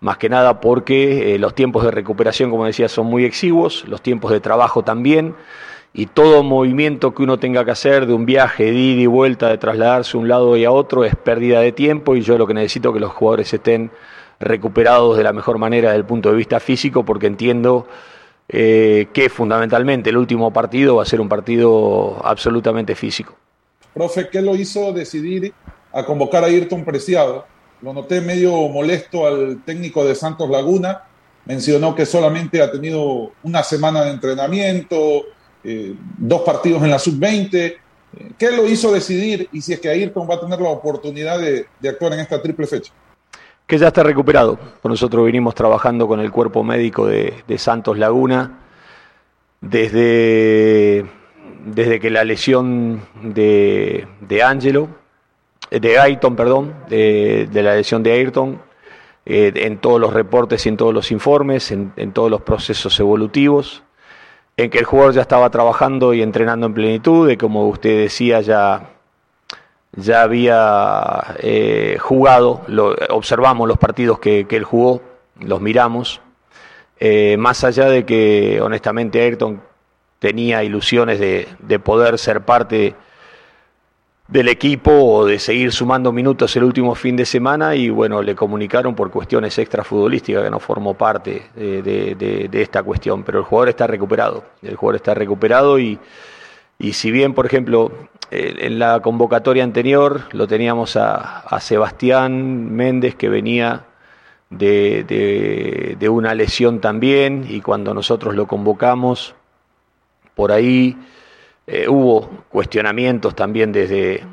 más 0.00 0.18
que 0.18 0.28
nada 0.28 0.60
porque 0.60 1.34
eh, 1.34 1.38
los 1.38 1.54
tiempos 1.54 1.84
de 1.84 1.90
recuperación, 1.90 2.50
como 2.50 2.64
decía, 2.64 2.88
son 2.88 3.06
muy 3.06 3.24
exiguos, 3.24 3.84
los 3.86 4.00
tiempos 4.00 4.32
de 4.32 4.40
trabajo 4.40 4.82
también 4.82 5.34
y 5.94 6.06
todo 6.06 6.42
movimiento 6.42 7.14
que 7.14 7.22
uno 7.22 7.38
tenga 7.38 7.64
que 7.64 7.70
hacer 7.70 8.06
de 8.06 8.14
un 8.14 8.24
viaje, 8.24 8.64
de 8.64 8.72
ida 8.72 9.02
y 9.02 9.06
vuelta, 9.06 9.48
de 9.48 9.58
trasladarse 9.58 10.16
un 10.16 10.28
lado 10.28 10.56
y 10.56 10.64
a 10.64 10.70
otro, 10.70 11.04
es 11.04 11.14
pérdida 11.16 11.60
de 11.60 11.72
tiempo 11.72 12.16
y 12.16 12.22
yo 12.22 12.38
lo 12.38 12.46
que 12.46 12.54
necesito 12.54 12.88
es 12.88 12.94
que 12.94 13.00
los 13.00 13.12
jugadores 13.12 13.52
estén 13.52 13.90
recuperados 14.40 15.16
de 15.16 15.22
la 15.22 15.32
mejor 15.32 15.58
manera 15.58 15.90
desde 15.90 16.00
el 16.00 16.06
punto 16.06 16.30
de 16.30 16.36
vista 16.36 16.60
físico 16.60 17.04
porque 17.04 17.26
entiendo 17.26 17.86
eh, 18.48 19.08
que 19.12 19.28
fundamentalmente 19.28 20.10
el 20.10 20.16
último 20.16 20.52
partido 20.52 20.96
va 20.96 21.02
a 21.02 21.06
ser 21.06 21.20
un 21.20 21.28
partido 21.28 22.20
absolutamente 22.24 22.94
físico. 22.94 23.36
Profe, 23.94 24.28
¿qué 24.30 24.40
lo 24.40 24.56
hizo 24.56 24.92
decidir 24.92 25.52
a 25.92 26.04
convocar 26.04 26.44
a 26.44 26.46
Ayrton 26.46 26.84
Preciado. 26.84 27.46
Lo 27.80 27.92
noté 27.92 28.20
medio 28.20 28.52
molesto 28.68 29.26
al 29.26 29.62
técnico 29.64 30.04
de 30.04 30.14
Santos 30.14 30.48
Laguna. 30.48 31.02
Mencionó 31.44 31.94
que 31.94 32.06
solamente 32.06 32.62
ha 32.62 32.70
tenido 32.70 33.32
una 33.42 33.62
semana 33.62 34.04
de 34.04 34.12
entrenamiento, 34.12 35.24
eh, 35.64 35.94
dos 36.18 36.42
partidos 36.42 36.82
en 36.82 36.90
la 36.90 36.98
sub-20. 36.98 37.76
¿Qué 38.38 38.50
lo 38.50 38.66
hizo 38.68 38.92
decidir 38.92 39.48
y 39.52 39.60
si 39.62 39.72
es 39.72 39.80
que 39.80 39.88
Ayrton 39.88 40.28
va 40.28 40.34
a 40.34 40.40
tener 40.40 40.60
la 40.60 40.68
oportunidad 40.68 41.38
de, 41.38 41.66
actuar 41.88 42.12
en 42.12 42.20
esta 42.20 42.42
triple 42.42 42.66
fecha? 42.66 42.92
Que 43.66 43.78
ya 43.78 43.88
está 43.88 44.02
recuperado. 44.02 44.58
Nosotros 44.84 45.24
vinimos 45.24 45.54
trabajando 45.54 46.06
con 46.06 46.20
el 46.20 46.30
cuerpo 46.30 46.62
médico 46.62 47.06
de, 47.06 47.42
Santos 47.56 47.96
Laguna 47.96 48.58
desde, 49.60 51.06
desde 51.64 52.00
que 52.00 52.10
la 52.10 52.24
lesión 52.24 53.00
de, 53.22 54.06
de 54.20 54.42
Angelo, 54.42 54.88
de 55.70 55.98
Ayrton, 55.98 56.36
perdón, 56.36 56.74
de, 56.88 57.48
la 57.52 57.76
lesión 57.76 58.02
de 58.02 58.12
Ayrton, 58.12 58.60
eh, 59.24 59.52
en 59.54 59.78
todos 59.78 60.00
los 60.00 60.12
reportes 60.12 60.66
y 60.66 60.68
en 60.68 60.76
todos 60.76 60.92
los 60.92 61.12
informes, 61.12 61.70
en, 61.70 61.92
en 61.96 62.12
todos 62.12 62.30
los 62.30 62.42
procesos 62.42 62.98
evolutivos 63.00 63.84
en 64.56 64.70
que 64.70 64.78
el 64.78 64.84
jugador 64.84 65.14
ya 65.14 65.22
estaba 65.22 65.50
trabajando 65.50 66.14
y 66.14 66.22
entrenando 66.22 66.66
en 66.66 66.74
plenitud, 66.74 67.28
de 67.28 67.38
como 67.38 67.68
usted 67.68 68.02
decía, 68.02 68.40
ya, 68.40 68.90
ya 69.92 70.22
había 70.22 71.36
eh, 71.38 71.96
jugado, 72.00 72.62
lo, 72.66 72.94
observamos 73.10 73.66
los 73.68 73.78
partidos 73.78 74.18
que, 74.18 74.46
él 74.48 74.64
jugó, 74.64 75.02
los 75.40 75.60
miramos, 75.60 76.20
eh, 77.00 77.36
más 77.38 77.64
allá 77.64 77.86
de 77.88 78.04
que 78.04 78.60
honestamente 78.60 79.20
Ayrton 79.20 79.60
tenía 80.18 80.62
ilusiones 80.62 81.18
de, 81.18 81.48
de 81.58 81.78
poder 81.78 82.18
ser 82.18 82.42
parte 82.42 82.94
del 84.28 84.48
equipo 84.48 84.92
o 84.92 85.26
de 85.26 85.38
seguir 85.38 85.72
sumando 85.72 86.12
minutos 86.12 86.54
el 86.56 86.64
último 86.64 86.94
fin 86.94 87.16
de 87.16 87.26
semana 87.26 87.74
y 87.74 87.90
bueno, 87.90 88.22
le 88.22 88.34
comunicaron 88.34 88.94
por 88.94 89.10
cuestiones 89.10 89.58
extrafutbolísticas 89.58 90.44
que 90.44 90.50
no 90.50 90.60
formó 90.60 90.94
parte 90.94 91.42
de, 91.54 92.48
esta 92.52 92.82
cuestión, 92.82 93.24
pero 93.24 93.40
el 93.40 93.44
jugador 93.44 93.70
está 93.70 93.86
recuperado, 93.86 94.44
el 94.62 94.76
jugador 94.76 94.96
está 94.96 95.14
recuperado 95.14 95.78
y, 95.78 95.98
y 96.78 96.92
si 96.94 97.10
bien, 97.10 97.34
por 97.34 97.46
ejemplo, 97.46 97.92
en 98.30 98.78
la 98.78 99.00
convocatoria 99.00 99.64
anterior 99.64 100.22
lo 100.32 100.46
teníamos 100.46 100.96
a, 100.96 101.40
a 101.40 101.60
Sebastián 101.60 102.72
Méndez 102.74 103.14
que 103.16 103.28
venía 103.28 103.84
de, 104.48 105.96
de 105.98 106.08
una 106.08 106.34
lesión 106.34 106.80
también 106.80 107.44
y 107.48 107.60
cuando 107.60 107.92
nosotros 107.92 108.34
lo 108.34 108.46
convocamos, 108.46 109.34
por 110.34 110.52
ahí 110.52 110.96
eh, 111.66 111.88
hubo 111.88 112.28
cuestionamientos 112.48 113.34
también 113.34 113.72
desde, 113.72 114.24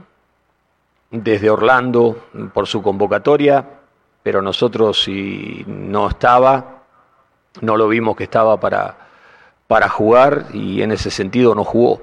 desde 1.12 1.50
Orlando 1.50 2.28
por 2.54 2.68
su 2.68 2.82
convocatoria, 2.82 3.66
pero 4.24 4.42
nosotros 4.42 5.04
si 5.04 5.64
no 5.68 6.10
estaba, 6.10 6.84
no 7.62 7.78
lo 7.78 7.88
vimos 7.88 8.16
que 8.16 8.24
estaba 8.24 8.60
para, 8.60 8.98
para 9.68 9.90
jugar 9.90 10.48
y 10.54 10.82
en 10.82 10.92
ese 10.92 11.12
sentido 11.12 11.54
no 11.54 11.64
jugó. 11.64 12.02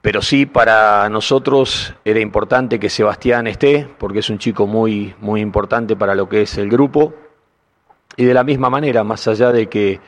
Pero 0.00 0.22
sí 0.22 0.46
para 0.46 1.08
nosotros 1.08 1.94
era 2.04 2.20
importante 2.20 2.78
que 2.78 2.90
Sebastián 2.90 3.46
esté, 3.46 3.88
porque 3.98 4.20
es 4.20 4.30
un 4.30 4.38
chico 4.38 4.66
muy, 4.66 5.14
muy 5.20 5.40
importante 5.40 5.96
para 5.96 6.14
lo 6.14 6.28
que 6.28 6.42
es 6.42 6.56
el 6.58 6.68
grupo. 6.68 7.14
Y 8.16 8.24
de 8.24 8.34
la 8.34 8.44
misma 8.44 8.70
manera, 8.70 9.04
más 9.04 9.26
allá 9.26 9.52
de 9.52 9.68
que 9.68 10.00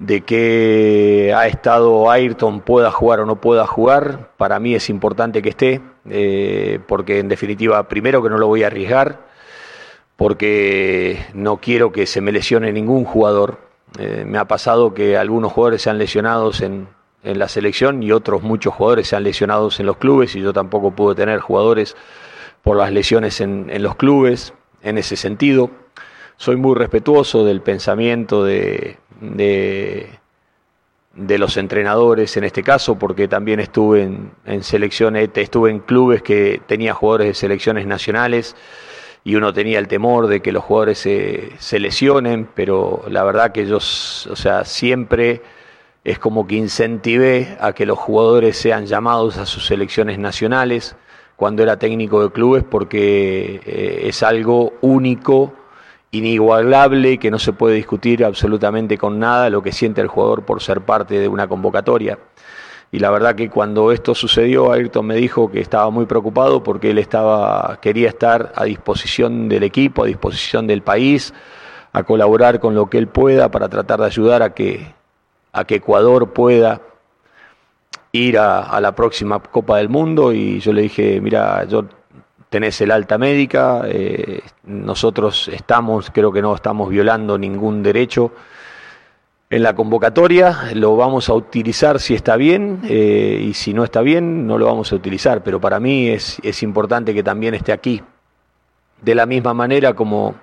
de 0.00 0.22
que 0.22 1.32
ha 1.36 1.46
estado 1.46 2.10
Ayrton 2.10 2.62
pueda 2.62 2.90
jugar 2.90 3.20
o 3.20 3.26
no 3.26 3.36
pueda 3.36 3.66
jugar, 3.66 4.30
para 4.38 4.58
mí 4.58 4.74
es 4.74 4.88
importante 4.88 5.42
que 5.42 5.50
esté, 5.50 5.82
eh, 6.08 6.80
porque 6.88 7.18
en 7.18 7.28
definitiva, 7.28 7.86
primero 7.86 8.22
que 8.22 8.30
no 8.30 8.38
lo 8.38 8.46
voy 8.46 8.62
a 8.62 8.68
arriesgar, 8.68 9.20
porque 10.16 11.26
no 11.34 11.58
quiero 11.58 11.92
que 11.92 12.06
se 12.06 12.22
me 12.22 12.32
lesione 12.32 12.72
ningún 12.72 13.04
jugador. 13.04 13.58
Eh, 13.98 14.24
me 14.26 14.38
ha 14.38 14.46
pasado 14.46 14.94
que 14.94 15.18
algunos 15.18 15.52
jugadores 15.52 15.82
se 15.82 15.90
han 15.90 15.98
lesionado 15.98 16.50
en, 16.60 16.88
en, 17.22 17.38
la 17.38 17.48
selección 17.48 18.02
y 18.02 18.10
otros 18.10 18.42
muchos 18.42 18.72
jugadores 18.72 19.08
se 19.08 19.16
han 19.16 19.24
lesionado 19.24 19.68
en 19.78 19.84
los 19.84 19.98
clubes 19.98 20.34
y 20.34 20.40
yo 20.40 20.54
tampoco 20.54 20.92
pude 20.92 21.14
tener 21.14 21.40
jugadores 21.40 21.94
por 22.62 22.78
las 22.78 22.90
lesiones 22.90 23.40
en, 23.42 23.68
en 23.68 23.82
los 23.82 23.96
clubes 23.96 24.54
en 24.82 24.96
ese 24.96 25.16
sentido. 25.16 25.70
Soy 26.38 26.56
muy 26.56 26.74
respetuoso 26.74 27.44
del 27.44 27.60
pensamiento 27.60 28.44
de, 28.44 28.96
de, 29.20 30.08
de 31.14 31.38
los 31.38 31.56
entrenadores 31.56 32.36
en 32.36 32.44
este 32.44 32.62
caso, 32.62 32.98
porque 32.98 33.28
también 33.28 33.60
estuve 33.60 34.02
en, 34.44 34.62
selecciones, 34.62 35.30
estuve 35.34 35.70
en 35.70 35.80
clubes 35.80 36.22
que 36.22 36.60
tenía 36.66 36.94
jugadores 36.94 37.28
de 37.28 37.34
selecciones 37.34 37.86
nacionales 37.86 38.56
y 39.24 39.34
uno 39.34 39.52
tenía 39.52 39.78
el 39.78 39.88
temor 39.88 40.28
de 40.28 40.40
que 40.40 40.52
los 40.52 40.64
jugadores 40.64 40.98
se, 40.98 41.50
se 41.58 41.78
lesionen, 41.78 42.48
pero 42.54 43.04
la 43.08 43.22
verdad 43.24 43.52
que 43.52 43.66
yo, 43.66 43.76
o 43.76 43.80
sea, 43.80 44.64
siempre 44.64 45.42
es 46.04 46.18
como 46.18 46.46
que 46.46 46.54
incentivé 46.54 47.56
a 47.60 47.72
que 47.72 47.84
los 47.84 47.98
jugadores 47.98 48.56
sean 48.56 48.86
llamados 48.86 49.36
a 49.36 49.44
sus 49.44 49.66
selecciones 49.66 50.18
nacionales 50.18 50.96
cuando 51.36 51.62
era 51.62 51.78
técnico 51.78 52.22
de 52.22 52.30
clubes 52.30 52.64
porque 52.68 53.60
eh, 53.66 54.00
es 54.04 54.22
algo 54.22 54.74
único 54.80 55.52
inigualable 56.12 57.18
que 57.18 57.30
no 57.30 57.38
se 57.38 57.52
puede 57.52 57.76
discutir 57.76 58.24
absolutamente 58.24 58.98
con 58.98 59.18
nada 59.18 59.48
lo 59.50 59.62
que 59.62 59.72
siente 59.72 60.00
el 60.00 60.08
jugador 60.08 60.44
por 60.44 60.62
ser 60.62 60.80
parte 60.80 61.18
de 61.18 61.28
una 61.28 61.46
convocatoria. 61.46 62.18
Y 62.92 62.98
la 62.98 63.10
verdad 63.10 63.36
que 63.36 63.48
cuando 63.48 63.92
esto 63.92 64.16
sucedió, 64.16 64.72
Ayrton 64.72 65.06
me 65.06 65.14
dijo 65.14 65.50
que 65.50 65.60
estaba 65.60 65.90
muy 65.90 66.06
preocupado 66.06 66.64
porque 66.64 66.90
él 66.90 66.98
estaba, 66.98 67.78
quería 67.80 68.08
estar 68.08 68.52
a 68.56 68.64
disposición 68.64 69.48
del 69.48 69.62
equipo, 69.62 70.02
a 70.02 70.06
disposición 70.06 70.66
del 70.66 70.82
país, 70.82 71.32
a 71.92 72.02
colaborar 72.02 72.58
con 72.58 72.74
lo 72.74 72.90
que 72.90 72.98
él 72.98 73.06
pueda 73.06 73.48
para 73.48 73.68
tratar 73.68 74.00
de 74.00 74.06
ayudar 74.06 74.42
a 74.42 74.54
que, 74.54 74.92
a 75.52 75.64
que 75.64 75.76
Ecuador 75.76 76.32
pueda 76.32 76.80
ir 78.10 78.38
a, 78.38 78.62
a 78.62 78.80
la 78.80 78.92
próxima 78.96 79.40
Copa 79.40 79.76
del 79.76 79.88
Mundo. 79.88 80.32
Y 80.32 80.58
yo 80.58 80.72
le 80.72 80.82
dije, 80.82 81.20
mira, 81.20 81.64
yo 81.66 81.84
tenés 82.50 82.80
el 82.80 82.90
alta 82.90 83.16
médica, 83.16 83.82
eh, 83.86 84.42
nosotros 84.64 85.48
estamos, 85.48 86.10
creo 86.10 86.32
que 86.32 86.42
no 86.42 86.54
estamos 86.54 86.90
violando 86.90 87.38
ningún 87.38 87.82
derecho 87.82 88.32
en 89.48 89.62
la 89.62 89.74
convocatoria, 89.74 90.70
lo 90.74 90.96
vamos 90.96 91.28
a 91.28 91.34
utilizar 91.34 92.00
si 92.00 92.14
está 92.14 92.36
bien 92.36 92.80
eh, 92.88 93.40
y 93.48 93.54
si 93.54 93.72
no 93.72 93.84
está 93.84 94.00
bien 94.00 94.46
no 94.46 94.58
lo 94.58 94.66
vamos 94.66 94.92
a 94.92 94.96
utilizar, 94.96 95.42
pero 95.42 95.60
para 95.60 95.78
mí 95.80 96.08
es, 96.08 96.62
importante 96.62 97.14
que 97.14 97.22
también 97.22 97.54
esté 97.54 97.72
aquí. 97.72 98.02
De 99.00 99.14
la 99.14 99.26
misma 99.26 99.54
manera 99.54 99.94
como 99.94 100.34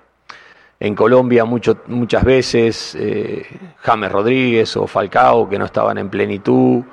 en 0.80 0.96
Colombia 0.96 1.46
mucho, 1.46 1.78
muchas 1.88 2.24
veces 2.24 2.96
eh, 3.00 3.46
James 3.80 4.12
Rodríguez 4.12 4.76
o 4.78 4.88
Falcao 4.88 5.48
que 5.48 5.60
no 5.60 5.66
estaban 5.66 5.98
en 5.98 6.10
plenitud, 6.10 6.84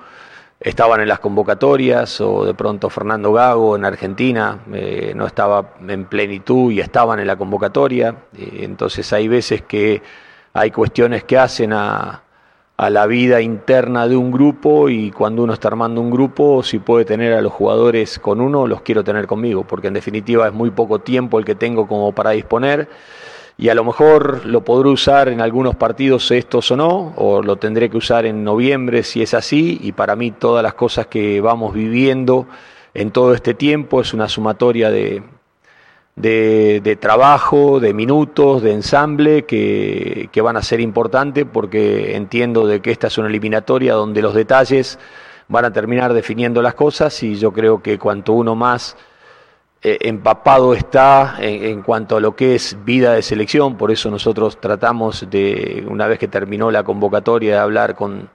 estaban 0.65 1.03
en 1.03 1.09
las 1.09 1.21
convocatorias 1.21 2.23
o 2.23 2.47
de 2.47 2.55
pronto 2.55 2.89
Fernando 2.89 3.35
Gago 3.35 3.77
en 3.77 3.85
Argentina 3.85 4.61
eh, 4.73 5.13
no 5.15 5.27
estaba 5.27 5.75
en 5.87 6.07
plenitud 6.07 6.73
y 6.73 6.81
estaban 6.81 7.21
en 7.21 7.27
la 7.27 7.37
convocatoria. 7.37 8.17
Eh, 8.37 8.61
entonces 8.63 9.13
hay 9.13 9.29
veces 9.29 9.61
que 9.63 10.03
hay 10.55 10.71
cuestiones 10.71 11.25
que 11.25 11.37
hacen 11.37 11.75
a, 11.75 12.23
a, 12.79 12.91
la 12.91 13.07
vida 13.07 13.43
interna 13.43 14.09
de 14.09 14.17
un 14.17 14.33
grupo 14.33 14.89
y 14.89 15.11
cuando 15.11 15.43
uno 15.43 15.53
está 15.53 15.69
armando 15.69 16.01
un 16.01 16.11
grupo, 16.11 16.63
si 16.63 16.79
puede 16.79 17.05
tener 17.05 17.35
a 17.35 17.43
los 17.43 17.53
jugadores 17.53 18.19
con 18.19 18.41
uno, 18.41 18.67
los 18.67 18.81
quiero 18.81 19.05
tener 19.05 19.27
conmigo, 19.27 19.65
porque 19.65 19.89
en 19.89 19.95
definitiva 19.95 20.47
es 20.47 20.55
muy 20.55 20.71
poco 20.71 21.01
tiempo 21.01 21.39
el 21.39 21.45
que 21.45 21.55
tengo 21.55 21.87
como 21.87 22.13
para 22.13 22.31
disponer 22.31 22.89
y 23.57 23.69
a 23.69 23.75
lo 23.75 23.85
mejor 23.85 24.47
lo 24.47 24.65
podré 24.65 24.89
usar 24.89 25.29
en 25.29 25.41
algunos 25.41 25.77
partidos 25.77 26.31
estos 26.31 26.71
o 26.71 26.77
no, 26.77 27.13
o 27.17 27.43
lo 27.43 27.57
tendré 27.57 27.89
que 27.89 27.97
usar 27.97 28.27
en 28.27 28.43
noviembre 28.43 29.03
si 29.03 29.23
es 29.23 29.35
así, 29.35 29.79
y 29.83 29.93
para 29.93 30.17
mí 30.17 30.33
todas 30.33 30.63
las 30.63 30.75
cosas 30.75 31.07
que 31.07 31.41
vamos 31.41 31.73
viviendo 31.73 32.47
en 32.95 33.11
todo 33.11 33.35
este 33.35 33.55
tiempo 33.55 34.01
es 34.01 34.13
una 34.13 34.29
sumatoria 34.29 34.91
de, 34.91 35.23
de, 36.17 36.99
trabajo, 37.01 37.81
de 37.81 37.93
minutos, 37.93 38.63
de 38.63 38.73
ensamble 38.73 39.45
que, 39.45 40.29
que 40.33 40.41
van 40.41 40.57
a 40.57 40.63
ser 40.63 40.81
importantes 40.81 41.45
porque 41.51 42.17
entiendo 42.17 42.67
de 42.67 42.81
que 42.81 42.91
esta 42.91 43.09
es 43.09 43.19
una 43.19 43.29
eliminatoria 43.29 43.95
donde 43.95 44.23
los 44.23 44.35
detalles 44.35 44.99
van 45.49 45.65
a 45.65 45.73
terminar 45.73 46.13
definiendo 46.13 46.63
las 46.63 46.75
cosas 46.75 47.23
y 47.23 47.35
yo 47.35 47.53
creo 47.53 47.83
que 47.83 47.99
cuanto 47.99 48.33
uno 48.33 48.55
más 48.55 48.97
empapado 49.85 50.73
está 50.75 51.37
en, 51.39 51.83
cuanto 51.83 52.17
a 52.17 52.21
lo 52.21 52.35
que 52.35 52.55
es 52.55 52.77
vida 52.85 53.13
de 53.13 53.23
selección, 53.23 53.77
por 53.77 53.91
eso 53.91 54.11
nosotros 54.11 54.59
tratamos 54.59 55.27
de, 55.31 55.85
una 55.87 56.07
vez 56.07 56.19
que 56.19 56.27
terminó 56.27 56.71
la 56.71 56.83
convocatoria, 56.83 57.57
de 57.57 57.61
hablar 57.61 57.95
con, 57.95 58.31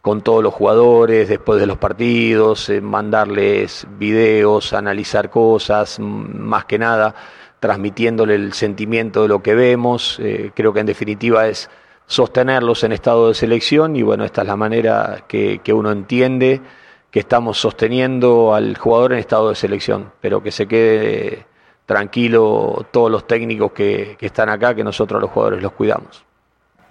con 0.00 0.22
todos 0.22 0.42
los 0.42 0.54
jugadores 0.54 1.28
después 1.28 1.60
de 1.60 1.66
los 1.66 1.78
partidos, 1.78 2.68
eh, 2.68 2.80
mandarles 2.80 3.86
videos, 3.98 4.72
analizar 4.72 5.30
cosas, 5.30 5.98
más 6.00 6.64
que 6.64 6.78
nada 6.78 7.14
transmitiéndole 7.60 8.34
el 8.34 8.52
sentimiento 8.52 9.22
de 9.22 9.28
lo 9.28 9.42
que 9.42 9.54
vemos, 9.54 10.18
eh, 10.20 10.52
creo 10.54 10.72
que 10.72 10.80
en 10.80 10.86
definitiva 10.86 11.48
es 11.48 11.68
sostenerlos 12.06 12.84
en 12.84 12.92
estado 12.92 13.28
de 13.28 13.34
selección 13.34 13.96
y 13.96 14.02
bueno, 14.02 14.24
esta 14.24 14.42
es 14.42 14.48
la 14.48 14.56
manera 14.56 15.24
que, 15.26 15.60
que 15.62 15.72
uno 15.72 15.90
entiende 15.90 16.60
que 17.10 17.20
estamos 17.20 17.58
sosteniendo 17.58 18.54
al 18.54 18.76
jugador 18.76 19.12
en 19.12 19.18
estado 19.18 19.48
de 19.48 19.54
selección, 19.54 20.12
pero 20.20 20.42
que 20.42 20.50
se 20.50 20.66
quede 20.66 21.46
tranquilo 21.86 22.86
todos 22.90 23.10
los 23.10 23.26
técnicos 23.26 23.72
que, 23.72 24.18
están 24.20 24.50
acá, 24.50 24.74
que 24.74 24.84
nosotros 24.84 25.20
los 25.22 25.30
jugadores 25.30 25.62
los 25.62 25.72
cuidamos. 25.72 26.22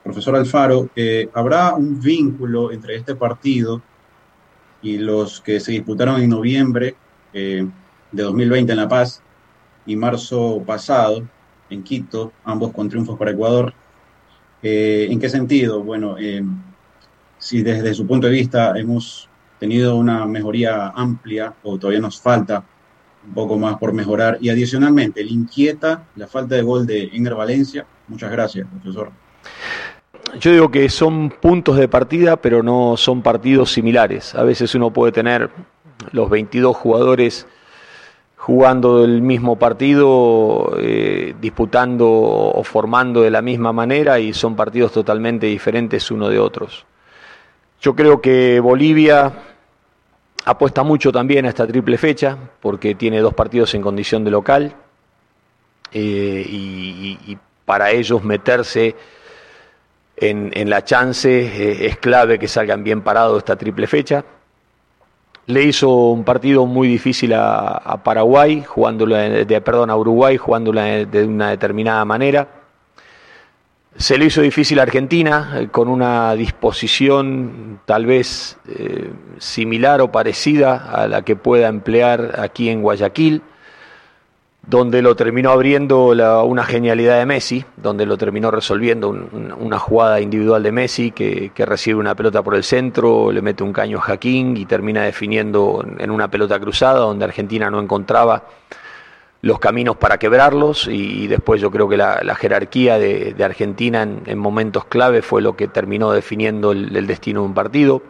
Profesor 0.04 0.36
Alfaro, 0.36 0.90
eh, 0.96 1.30
¿habrá 1.34 1.76
un 1.76 2.00
vínculo 2.00 2.72
entre 2.72 2.96
este 2.96 3.14
partido 3.14 3.82
y 4.82 4.98
los 4.98 5.42
que 5.42 5.60
se 5.60 5.74
disputaron 5.74 6.22
en 6.22 6.30
noviembre 6.30 6.96
eh, 7.34 7.68
de 8.12 8.24
2020 8.24 8.72
en 8.72 8.78
La 8.78 8.88
Paz 8.88 9.22
y 9.86 9.96
marzo 9.96 10.64
pasado 10.66 11.28
en 11.70 11.84
Quito, 11.84 12.32
ambos 12.44 12.72
con 12.72 12.90
triunfos 12.90 13.20
para 13.20 13.32
Ecuador? 13.32 13.74
Eh, 14.64 15.08
¿En 15.12 15.20
qué 15.20 15.30
sentido? 15.30 15.84
Bueno, 15.84 16.16
si 17.38 17.62
desde 17.62 17.94
su 17.94 18.08
punto 18.08 18.26
de 18.26 18.34
vista 18.34 18.74
hemos 18.80 19.30
tenido 19.60 19.96
una 19.96 20.26
mejoría 20.26 20.90
amplia 20.90 21.54
o 21.64 21.78
todavía 21.78 22.02
nos 22.02 22.20
falta 22.20 22.64
un 23.28 23.34
poco 23.34 23.58
más 23.58 23.78
por 23.78 23.94
mejorar. 23.94 24.38
Y 24.42 24.50
adicionalmente, 24.50 25.24
¿le 25.24 25.32
inquieta 25.32 26.04
la 26.16 26.28
falta 26.28 26.56
de 26.56 26.62
gol 26.62 26.86
de 26.86 27.10
Enger 27.14 27.36
Valencia? 27.36 27.86
Muchas 28.08 28.32
gracias, 28.32 28.68
profesor. 28.68 29.12
Yo 30.40 30.52
digo 30.52 30.72
que 30.72 30.90
son 30.90 31.30
puntos 31.30 31.78
de 31.78 31.88
partida, 31.88 32.38
pero 32.38 32.62
no 32.62 32.98
son 32.98 33.22
partidos 33.22 33.72
similares. 33.72 34.36
A 34.36 34.44
veces 34.44 34.76
uno 34.76 34.92
puede 34.92 35.12
tener 35.12 35.50
los 36.12 36.30
22 36.30 36.76
jugadores 36.76 37.48
jugando 38.36 39.04
el 39.04 39.22
mismo 39.22 39.58
partido, 39.58 40.74
eh, 40.80 41.34
disputando 41.42 42.08
o 42.10 42.64
formando 42.64 43.22
de 43.22 43.32
la 43.32 43.42
misma 43.42 43.74
manera 43.74 44.20
y 44.20 44.34
son 44.34 44.56
partidos 44.56 44.92
totalmente 44.92 45.48
diferentes 45.48 46.12
uno 46.12 46.30
de 46.30 46.40
otros. 46.40 46.86
Yo 47.82 47.96
creo 47.96 48.22
que 48.22 48.60
Bolivia 48.60 49.34
apuesta 50.48 50.82
mucho 50.82 51.12
también 51.12 51.46
a 51.46 51.50
esta 51.50 51.68
triple 51.68 51.98
fecha 51.98 52.38
porque 52.62 52.96
tiene 52.96 53.20
dos 53.20 53.34
partidos 53.34 53.74
en 53.76 53.82
condición 53.82 54.24
de 54.24 54.32
local 54.32 54.76
eh, 55.92 56.46
y, 56.48 57.38
para 57.66 57.92
ellos 57.92 58.24
meterse 58.24 58.96
en, 60.16 60.70
la 60.70 60.86
chance 60.86 61.30
eh, 61.30 61.88
es 61.88 61.98
clave 61.98 62.40
que 62.40 62.48
salgan 62.48 62.82
bien 62.82 63.02
parados 63.02 63.40
esta 63.40 63.58
triple 63.58 63.88
fecha. 63.88 64.24
Le 65.48 65.64
hizo 65.64 65.90
un 65.90 66.24
partido 66.24 66.66
muy 66.66 66.88
difícil 66.88 67.34
a, 67.34 68.02
Paraguay, 68.06 68.64
jugándola 68.64 69.18
de, 69.18 69.62
perdón, 69.62 69.90
a 69.90 69.98
Uruguay, 69.98 70.38
jugándola 70.38 71.06
de 71.06 71.26
una 71.26 71.50
determinada 71.50 72.06
manera. 72.06 72.57
Se 73.98 74.16
le 74.20 74.26
hizo 74.26 74.42
difícil 74.42 74.78
a 74.80 74.84
Argentina, 74.84 75.54
eh, 75.56 75.70
con 75.70 75.88
una 75.88 76.36
disposición 76.36 77.80
tal 77.86 78.06
vez 78.06 78.60
eh, 78.70 79.10
similar 79.40 80.02
o 80.02 80.12
parecida 80.12 80.92
a 80.92 81.08
la 81.08 81.24
que 81.24 81.36
pueda 81.36 81.68
emplear 81.68 82.40
aquí 82.40 82.70
en 82.70 82.84
Guayaquil, 82.84 83.42
donde 84.62 85.02
lo 85.02 85.16
terminó 85.16 85.50
abriendo 85.50 86.10
una 86.44 86.64
genialidad 86.64 87.18
de 87.18 87.26
Messi, 87.26 87.66
donde 87.76 88.06
lo 88.06 88.18
terminó 88.18 88.52
resolviendo 88.52 89.10
una 89.10 89.80
jugada 89.80 90.20
individual 90.22 90.62
de 90.62 90.72
Messi 90.74 91.12
que, 91.12 91.52
que, 91.56 91.66
recibe 91.66 91.98
una 92.00 92.14
pelota 92.14 92.44
por 92.44 92.54
el 92.54 92.66
centro, 92.66 93.32
le 93.32 93.42
mete 93.42 93.64
un 93.64 93.72
caño 93.72 93.98
a 93.98 94.02
Jaquín 94.02 94.58
y 94.58 94.66
termina 94.66 95.04
definiendo 95.04 95.84
en 95.98 96.12
una 96.12 96.30
pelota 96.30 96.60
cruzada 96.60 97.00
donde 97.00 97.26
Argentina 97.26 97.72
no 97.72 97.80
encontraba 97.80 98.44
los 99.48 99.60
caminos 99.60 99.96
para 99.96 100.18
quebrarlos 100.18 100.88
y, 100.88 101.26
después 101.28 101.62
yo 101.62 101.72
creo 101.72 101.88
que 101.88 101.96
la, 101.96 102.36
jerarquía 102.36 103.00
de, 103.00 103.36
Argentina 103.44 104.04
en, 104.04 104.38
momentos 104.38 104.86
clave 104.86 105.22
fue 105.22 105.42
lo 105.42 105.56
que 105.56 105.70
terminó 105.70 106.12
definiendo 106.12 106.74
el, 106.74 107.08
destino 107.08 107.42
de 107.42 107.48
un 107.48 107.54
partido. 107.54 108.04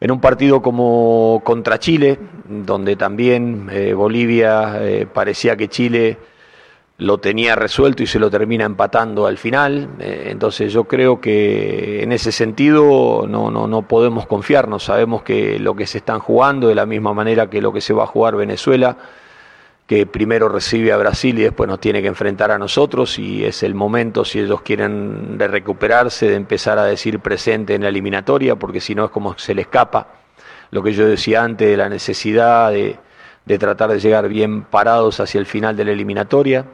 En 0.00 0.10
un 0.10 0.20
partido 0.20 0.62
como 0.62 1.42
contra 1.44 1.78
Chile, 1.78 2.18
donde 2.48 2.96
también 2.96 3.68
eh, 3.70 3.92
Bolivia 3.92 4.78
eh, 4.80 5.06
parecía 5.12 5.56
que 5.56 5.68
Chile 5.68 6.16
lo 6.96 7.18
tenía 7.18 7.54
resuelto 7.54 8.02
y 8.02 8.06
se 8.06 8.18
lo 8.18 8.30
termina 8.30 8.64
empatando 8.64 9.26
al 9.26 9.36
final. 9.36 9.90
Eh, 10.00 10.28
entonces 10.30 10.72
yo 10.72 10.84
creo 10.84 11.20
que 11.20 12.02
en 12.02 12.12
ese 12.12 12.32
sentido 12.32 13.26
no, 13.28 13.50
no, 13.50 13.66
no 13.66 13.82
podemos 13.82 14.26
confiarnos. 14.26 14.84
Sabemos 14.84 15.22
que 15.22 15.58
lo 15.58 15.74
que 15.76 15.86
se 15.86 15.98
están 15.98 16.20
jugando, 16.20 16.68
de 16.68 16.74
la 16.74 16.86
misma 16.86 17.12
manera 17.12 17.50
que 17.50 17.60
lo 17.60 17.70
que 17.70 17.82
se 17.82 17.92
va 17.92 18.04
a 18.04 18.06
jugar 18.06 18.36
Venezuela, 18.36 18.96
que 19.90 20.06
primero 20.06 20.48
recibe 20.48 20.92
a 20.92 20.96
Brasil 20.96 21.36
y 21.36 21.42
después 21.42 21.68
nos 21.68 21.80
tiene 21.80 22.00
que 22.00 22.06
enfrentar 22.06 22.52
a 22.52 22.58
nosotros 22.58 23.18
y 23.18 23.44
es 23.44 23.64
el 23.64 23.74
momento, 23.74 24.24
si 24.24 24.38
ellos 24.38 24.62
quieren 24.62 25.36
de 25.36 25.48
recuperarse, 25.48 26.28
de 26.28 26.36
empezar 26.36 26.78
a 26.78 26.84
decir 26.84 27.18
presente 27.18 27.74
en 27.74 27.82
la 27.82 27.88
eliminatoria, 27.88 28.54
porque 28.54 28.80
si 28.80 28.94
no 28.94 29.04
es 29.06 29.10
como 29.10 29.36
se 29.36 29.52
le 29.52 29.62
escapa 29.62 30.06
lo 30.70 30.84
que 30.84 30.92
yo 30.92 31.08
decía 31.08 31.42
antes 31.42 31.68
de 31.68 31.76
la 31.76 31.88
necesidad 31.88 32.70
de, 32.70 32.98
tratar 33.58 33.90
de 33.90 33.98
llegar 33.98 34.28
bien 34.28 34.62
parados 34.62 35.18
hacia 35.18 35.40
el 35.40 35.46
final 35.46 35.76
de 35.76 35.84
la 35.84 35.90
eliminatoria. 35.90 36.66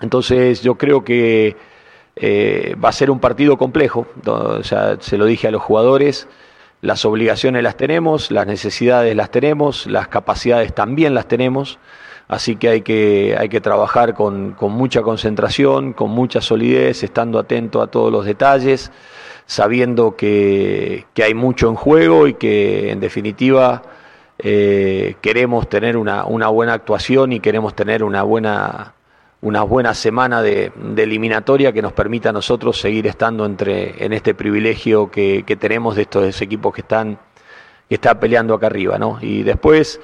Entonces 0.00 0.62
yo 0.62 0.76
creo 0.76 1.02
que 1.02 1.56
eh, 2.14 2.76
va 2.76 2.90
a 2.90 2.92
ser 2.92 3.10
un 3.10 3.18
partido 3.18 3.58
complejo, 3.58 4.06
o 4.26 4.62
sea, 4.62 4.96
se 5.00 5.18
lo 5.18 5.24
dije 5.24 5.48
a 5.48 5.50
los 5.50 5.62
jugadores, 5.62 6.28
las 6.82 7.04
obligaciones 7.04 7.64
las 7.64 7.76
tenemos, 7.76 8.30
las 8.30 8.46
necesidades 8.46 9.16
las 9.16 9.32
tenemos, 9.32 9.88
las 9.88 10.06
capacidades 10.06 10.72
también 10.72 11.14
las 11.14 11.26
tenemos. 11.26 11.80
Así 12.32 12.56
que 12.56 12.70
hay 12.70 12.80
que, 12.80 13.36
hay 13.38 13.50
que 13.50 13.60
trabajar 13.60 14.14
con, 14.14 14.56
mucha 14.58 15.02
concentración, 15.02 15.92
con 15.92 16.12
mucha 16.12 16.40
solidez, 16.40 17.02
estando 17.02 17.38
atento 17.38 17.82
a 17.82 17.88
todos 17.88 18.10
los 18.10 18.24
detalles, 18.24 18.90
sabiendo 19.44 20.16
que, 20.16 21.04
hay 21.22 21.34
mucho 21.34 21.68
en 21.68 21.74
juego 21.74 22.26
y 22.26 22.32
que 22.32 22.90
en 22.90 23.00
definitiva 23.00 23.82
eh, 24.38 25.16
queremos 25.20 25.68
tener 25.68 25.98
una, 25.98 26.24
buena 26.24 26.72
actuación 26.72 27.34
y 27.34 27.40
queremos 27.40 27.74
tener 27.76 28.02
una 28.02 28.22
buena, 28.22 28.94
una 29.42 29.62
buena 29.62 29.92
semana 29.92 30.40
de, 30.40 30.72
eliminatoria 30.96 31.70
que 31.70 31.82
nos 31.82 31.92
permita 31.92 32.30
a 32.30 32.32
nosotros 32.32 32.80
seguir 32.80 33.06
estando 33.06 33.44
entre, 33.44 34.02
en 34.02 34.14
este 34.14 34.32
privilegio 34.32 35.10
que, 35.10 35.44
tenemos 35.60 35.96
de 35.96 36.02
estos 36.02 36.40
equipos 36.40 36.72
que 36.72 36.80
están, 36.80 37.18
que 37.90 37.96
están 37.96 38.18
peleando 38.18 38.54
acá 38.54 38.68
arriba. 38.68 38.96
¿no? 38.96 39.18
Y 39.20 39.42
después 39.42 40.00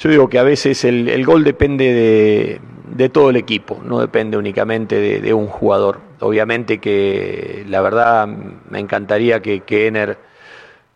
yo 0.00 0.08
digo 0.08 0.28
que 0.30 0.38
a 0.38 0.42
veces 0.42 0.82
el, 0.84 1.26
gol 1.26 1.44
depende 1.44 2.58
de, 2.88 3.08
todo 3.10 3.28
el 3.28 3.36
equipo, 3.36 3.82
no 3.84 4.00
depende 4.00 4.38
únicamente 4.38 5.20
de, 5.20 5.34
un 5.34 5.46
jugador. 5.46 6.00
Obviamente 6.20 6.78
que 6.78 7.66
la 7.68 7.82
verdad 7.82 8.26
me 8.26 8.78
encantaría 8.78 9.42
que, 9.42 9.60
que 9.60 9.88
Ener 9.88 10.16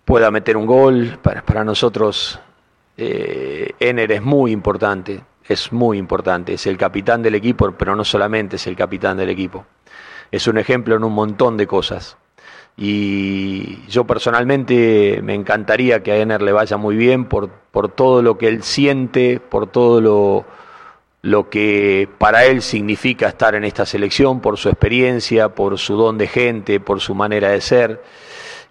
pueda 0.06 0.30
meter 0.30 0.56
un 0.56 0.64
gol. 0.64 1.18
Para, 1.20 1.64
nosotros 1.64 2.40
eh, 2.96 3.72
Ener 3.78 4.10
es 4.10 4.22
muy 4.22 4.52
importante, 4.52 5.20
es 5.46 5.70
muy 5.70 5.98
importante. 5.98 6.54
Es 6.54 6.66
el 6.66 6.78
capitán 6.78 7.22
del 7.22 7.34
equipo, 7.34 7.72
pero 7.72 7.94
no 7.94 8.04
solamente 8.04 8.56
es 8.56 8.66
el 8.66 8.74
capitán 8.74 9.18
del 9.18 9.28
equipo. 9.28 9.66
Es 10.30 10.48
un 10.48 10.56
ejemplo 10.56 10.96
en 10.96 11.04
un 11.04 11.12
montón 11.12 11.58
de 11.58 11.66
cosas 11.66 12.16
y 12.76 13.86
yo 13.88 14.04
personalmente 14.04 15.20
me 15.22 15.34
encantaría 15.34 16.02
que 16.02 16.12
a 16.12 16.16
Ener 16.16 16.42
le 16.42 16.52
vaya 16.52 16.76
muy 16.76 16.96
bien 16.96 17.26
por, 17.26 17.48
por 17.48 17.88
todo 17.88 18.20
lo 18.20 18.36
que 18.36 18.48
él 18.48 18.62
siente, 18.64 19.38
por 19.40 19.68
todo 19.68 20.00
lo, 20.00 20.44
lo 21.22 21.48
que 21.48 22.08
para 22.18 22.44
él 22.46 22.62
significa 22.62 23.28
estar 23.28 23.54
en 23.54 23.64
esta 23.64 23.86
selección, 23.86 24.40
por 24.40 24.58
su 24.58 24.68
experiencia, 24.68 25.50
por 25.50 25.78
su 25.78 25.96
don 25.96 26.18
de 26.18 26.26
gente, 26.26 26.80
por 26.80 27.00
su 27.00 27.14
manera 27.14 27.50
de 27.50 27.60
ser. 27.60 28.02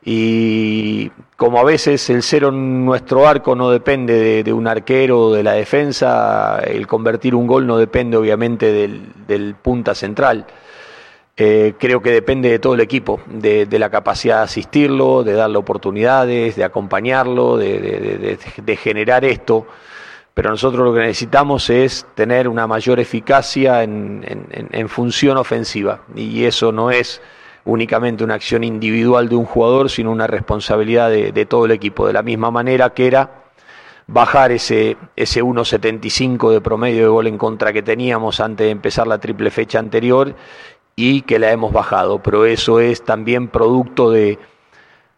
Y 0.06 1.10
como 1.38 1.60
a 1.60 1.64
veces 1.64 2.10
el 2.10 2.24
cero 2.24 2.50
en 2.50 2.86
nuestro 2.86 3.26
arco 3.26 3.56
no 3.56 3.70
depende 3.70 4.44
de, 4.44 4.54
un 4.54 4.68
arquero 4.68 5.28
o 5.28 5.34
de 5.34 5.44
la 5.44 5.54
defensa, 5.54 6.60
el 6.60 6.88
convertir 6.88 7.36
un 7.36 7.48
gol 7.48 7.66
no 7.66 7.78
depende 7.78 8.18
obviamente 8.18 8.74
del, 8.74 9.02
del 9.28 9.56
punta 9.56 9.96
central. 9.96 10.46
Eh, 11.36 11.74
creo 11.80 12.00
que 12.00 12.12
depende 12.12 12.50
de 12.50 12.60
todo 12.60 12.76
el 12.76 12.82
equipo, 12.82 13.20
de, 13.26 13.66
la 13.80 13.90
capacidad 13.90 14.38
de 14.38 14.44
asistirlo, 14.44 15.24
de 15.24 15.34
darle 15.34 15.58
oportunidades, 15.58 16.56
de 16.56 16.64
acompañarlo, 16.64 17.58
de, 17.58 18.38
generar 18.80 19.26
esto. 19.26 19.66
Pero 20.36 20.52
nosotros 20.52 20.86
lo 20.86 20.94
que 20.94 21.00
necesitamos 21.00 21.70
es 21.72 22.06
tener 22.14 22.48
una 22.48 22.68
mayor 22.68 23.00
eficacia 23.00 23.82
en, 23.84 24.90
función 24.90 25.38
ofensiva. 25.38 26.02
Y 26.16 26.44
eso 26.44 26.72
no 26.72 26.92
es 26.92 27.20
únicamente 27.66 28.24
una 28.24 28.36
acción 28.36 28.64
individual 28.64 29.28
de 29.28 29.36
un 29.36 29.46
jugador, 29.46 29.90
sino 29.90 30.12
una 30.12 30.28
responsabilidad 30.28 31.10
de, 31.10 31.46
todo 31.46 31.66
el 31.66 31.72
equipo. 31.72 32.06
De 32.06 32.14
la 32.14 32.22
misma 32.22 32.52
manera 32.52 32.92
que 32.92 33.08
era 33.08 33.44
bajar 34.06 34.52
ese, 34.52 34.98
ese 35.16 35.42
1.75 35.42 36.52
de 36.52 36.62
promedio 36.62 37.04
de 37.04 37.08
gol 37.08 37.28
en 37.28 37.38
contra 37.38 37.72
que 37.72 37.82
teníamos 37.82 38.40
antes 38.40 38.66
de 38.66 38.72
empezar 38.72 39.08
la 39.08 39.18
triple 39.18 39.50
fecha 39.50 39.80
anterior 39.80 40.36
y 40.96 41.22
que 41.22 41.40
la 41.40 41.52
hemos 41.52 41.74
bajado, 41.74 42.20
pero 42.20 42.46
eso 42.46 42.80
es 42.80 43.04
también 43.04 43.48
producto 43.48 44.12
de, 44.12 44.38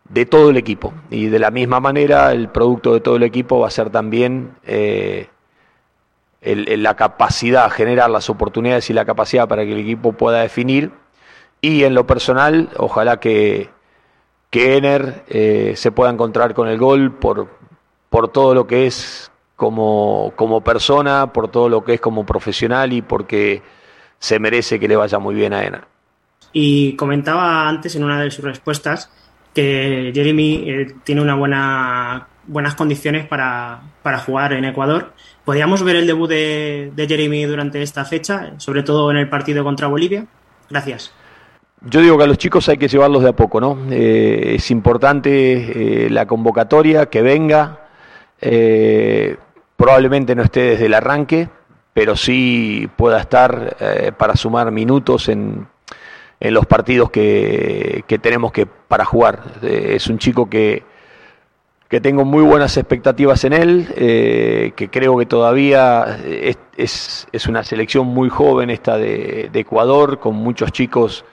de 0.09 0.25
todo 0.25 0.49
el 0.49 0.57
equipo. 0.57 0.93
Y 1.09 1.27
de 1.27 1.39
la 1.39 1.51
misma 1.51 1.79
manera, 1.79 2.31
el 2.31 2.49
producto 2.49 2.93
de 2.93 3.01
todo 3.01 3.17
el 3.17 3.23
equipo 3.23 3.59
va 3.59 3.67
a 3.67 3.71
ser 3.71 3.89
también 3.89 4.55
eh, 4.65 5.27
la 6.41 6.95
capacidad, 6.95 7.69
generar 7.71 8.09
las 8.09 8.29
oportunidades 8.29 8.89
y 8.89 8.93
la 8.93 9.05
capacidad 9.05 9.47
para 9.47 9.65
que 9.65 9.73
el 9.73 9.79
equipo 9.79 10.13
pueda 10.13 10.41
definir. 10.41 10.91
Y 11.61 11.83
en 11.83 11.95
lo 11.95 12.05
personal, 12.05 12.69
ojalá 12.77 13.19
que, 13.19 13.69
que 14.51 14.77
Ener 14.77 15.23
eh, 15.27 15.73
se 15.75 15.91
pueda 15.91 16.11
encontrar 16.11 16.53
con 16.53 16.67
el 16.67 16.77
gol 16.77 17.11
por, 17.13 17.47
por 18.09 18.29
todo 18.29 18.53
lo 18.53 18.67
que 18.67 18.85
es 18.85 19.31
como, 19.55 20.33
como 20.35 20.61
persona, 20.61 21.33
por 21.33 21.47
todo 21.49 21.69
lo 21.69 21.83
que 21.83 21.95
es 21.95 22.01
como 22.01 22.25
profesional 22.25 22.93
y 22.93 23.01
porque 23.01 23.63
se 24.19 24.39
merece 24.39 24.79
que 24.79 24.87
le 24.87 24.95
vaya 24.95 25.19
muy 25.19 25.35
bien 25.35 25.53
a 25.53 25.63
Ena. 25.63 25.87
Y 26.53 26.95
comentaba 26.95 27.67
antes 27.67 27.95
en 27.95 28.03
una 28.03 28.21
de 28.21 28.31
sus 28.31 28.45
respuestas 28.45 29.11
que 29.53 30.11
Jeremy 30.13 30.63
eh, 30.69 30.95
tiene 31.03 31.21
una 31.21 31.35
buena, 31.35 32.27
buenas 32.47 32.75
condiciones 32.75 33.27
para, 33.27 33.81
para, 34.03 34.19
jugar 34.19 34.53
en 34.53 34.65
Ecuador. 34.65 35.13
¿Podríamos 35.43 35.83
ver 35.83 35.97
el 35.97 36.07
debut 36.07 36.29
de, 36.29 36.91
de, 36.95 37.07
Jeremy 37.07 37.45
durante 37.45 37.81
esta 37.81 38.05
fecha, 38.05 38.53
sobre 38.57 38.83
todo 38.83 39.11
en 39.11 39.17
el 39.17 39.29
partido 39.29 39.63
contra 39.63 39.87
Bolivia? 39.87 40.25
Gracias. 40.69 41.13
Yo 41.87 42.01
digo 42.01 42.17
que 42.17 42.23
a 42.23 42.27
los 42.27 42.39
chicos 42.39 42.67
hay 42.67 42.77
que 42.77 42.87
llevarlos 42.87 43.21
de 43.21 43.29
a 43.29 43.35
poco, 43.35 43.61
¿no? 43.61 43.77
Eh, 43.91 44.55
es 44.55 44.71
importante 44.71 46.05
eh, 46.05 46.09
la 46.09 46.25
convocatoria, 46.25 47.07
que 47.07 47.21
venga. 47.21 47.81
Eh, 48.41 49.37
probablemente 49.77 50.33
no 50.35 50.41
esté 50.41 50.61
desde 50.61 50.87
el 50.87 50.95
arranque, 50.95 51.47
pero 51.95 52.17
sí 52.17 52.89
pueda 52.97 53.21
estar 53.21 53.77
eh, 53.79 54.11
para 54.17 54.35
sumar 54.35 54.69
minutos 54.69 55.29
en, 55.29 55.65
en 56.41 56.53
los 56.53 56.65
partidos 56.65 57.09
que, 57.09 58.03
que, 58.05 58.19
tenemos 58.19 58.51
que 58.51 58.65
para 58.65 59.05
jugar. 59.05 59.41
Eh, 59.61 59.93
es 59.95 60.07
un 60.07 60.17
chico 60.17 60.49
que, 60.49 60.83
que 61.87 62.01
tengo 62.01 62.25
muy 62.25 62.43
buenas 62.43 62.75
expectativas 62.75 63.45
en 63.45 63.53
él, 63.53 63.87
eh, 63.95 64.73
que 64.75 64.89
creo 64.89 65.17
que 65.17 65.25
todavía 65.25 66.19
es, 66.25 67.29
es, 67.31 67.47
una 67.47 67.63
selección 67.63 68.07
muy 68.07 68.27
joven 68.27 68.71
esta 68.71 68.97
de 68.97 69.49
Ecuador, 69.53 70.19
con 70.19 70.35
muchos 70.35 70.73
chicos 70.73 71.23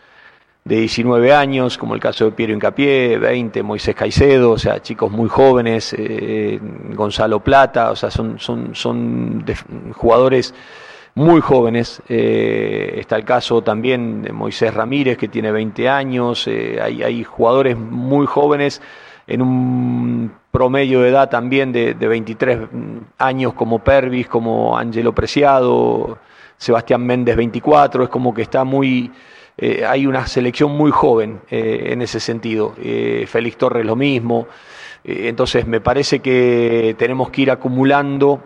de 0.64 0.76
19 0.76 1.34
años, 1.34 1.76
como 1.76 1.94
el 1.94 2.00
caso 2.00 2.26
de 2.26 2.32
Piero 2.32 2.52
Incapié, 2.52 3.18
20, 3.18 3.62
Moisés 3.62 3.96
Caicedo, 3.96 4.52
o 4.52 4.58
sea, 4.58 4.80
chicos 4.80 5.10
muy 5.10 5.28
jóvenes, 5.28 5.94
eh, 5.98 6.60
Gonzalo 6.94 7.40
Plata, 7.40 7.90
o 7.90 7.96
sea, 7.96 8.10
son, 8.10 8.38
son, 8.38 8.74
son 8.74 9.44
jugadores 9.92 10.54
muy 11.14 11.40
jóvenes. 11.40 12.00
Eh, 12.08 12.94
está 12.98 13.16
el 13.16 13.24
caso 13.24 13.62
también 13.62 14.22
de 14.22 14.32
Moisés 14.32 14.72
Ramírez, 14.72 15.18
que 15.18 15.28
tiene 15.28 15.50
20 15.50 15.88
años, 15.88 16.46
eh, 16.46 16.78
hay, 16.80 17.02
hay, 17.02 17.24
jugadores 17.24 17.76
muy 17.76 18.26
jóvenes 18.26 18.80
en 19.26 19.42
un 19.42 20.32
promedio 20.52 21.00
de 21.00 21.08
edad 21.08 21.28
también 21.28 21.72
de, 21.72 21.94
de 21.94 22.06
23 22.06 22.58
años 23.18 23.54
como 23.54 23.80
Pervis, 23.80 24.28
como 24.28 24.78
Angelo 24.78 25.12
Preciado, 25.12 26.18
Sebastián 26.56 27.04
Méndez 27.04 27.36
24, 27.36 28.04
es 28.04 28.08
como 28.08 28.32
que 28.32 28.42
está 28.42 28.62
muy 28.62 29.10
eh, 29.58 29.84
hay 29.86 30.06
una 30.06 30.26
selección 30.26 30.72
muy 30.72 30.90
joven 30.90 31.40
eh, 31.50 31.90
en 31.90 32.02
ese 32.02 32.20
sentido. 32.20 32.74
Eh, 32.82 33.26
Félix 33.28 33.58
Torres 33.58 33.84
lo 33.84 33.96
mismo. 33.96 34.46
Entonces 35.04 35.66
me 35.66 35.80
parece 35.80 36.20
que 36.20 36.94
tenemos 36.96 37.30
que 37.30 37.42
ir 37.42 37.50
acumulando 37.50 38.40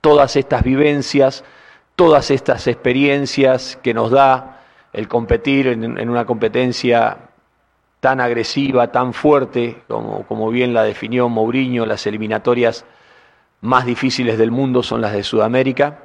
todas 0.00 0.36
estas 0.36 0.64
vivencias, 0.64 1.44
todas 1.94 2.30
estas 2.30 2.66
experiencias 2.66 3.78
que 3.82 3.92
nos 3.92 4.10
da 4.10 4.62
el 4.94 5.08
competir 5.08 5.66
en, 5.68 5.98
en 5.98 6.08
una 6.08 6.24
competencia 6.24 7.18
tan 8.00 8.20
agresiva, 8.20 8.90
tan 8.90 9.12
fuerte, 9.12 9.82
como, 9.88 10.26
como 10.26 10.50
bien 10.50 10.72
la 10.72 10.84
definió 10.84 11.28
Mourinho, 11.28 11.84
las 11.84 12.06
eliminatorias 12.06 12.86
más 13.60 13.84
difíciles 13.84 14.38
del 14.38 14.50
mundo 14.50 14.82
son 14.82 15.02
las 15.02 15.12
de 15.12 15.22
Sudamérica. 15.22 15.98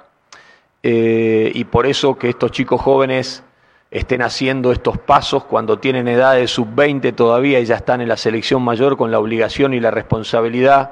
y 0.83 1.63
por 1.65 1.87
eso 1.87 2.17
que 2.17 2.29
estos 2.29 2.51
chicos 2.51 2.81
jóvenes 2.81 3.43
estén 3.89 4.21
haciendo 4.21 4.71
estos 4.71 4.97
pasos 4.97 5.45
cuando 5.45 5.79
tienen 5.79 6.07
edad 6.07 6.35
de 6.35 6.47
sub-20 6.47 7.15
todavía 7.15 7.59
y 7.59 7.65
ya 7.65 7.75
están 7.75 8.01
en 8.01 8.09
la 8.09 8.17
selección 8.17 8.61
mayor 8.61 8.97
con 8.97 9.11
la 9.11 9.19
obligación 9.19 9.73
y 9.73 9.79
la 9.79 9.91
responsabilidad 9.91 10.91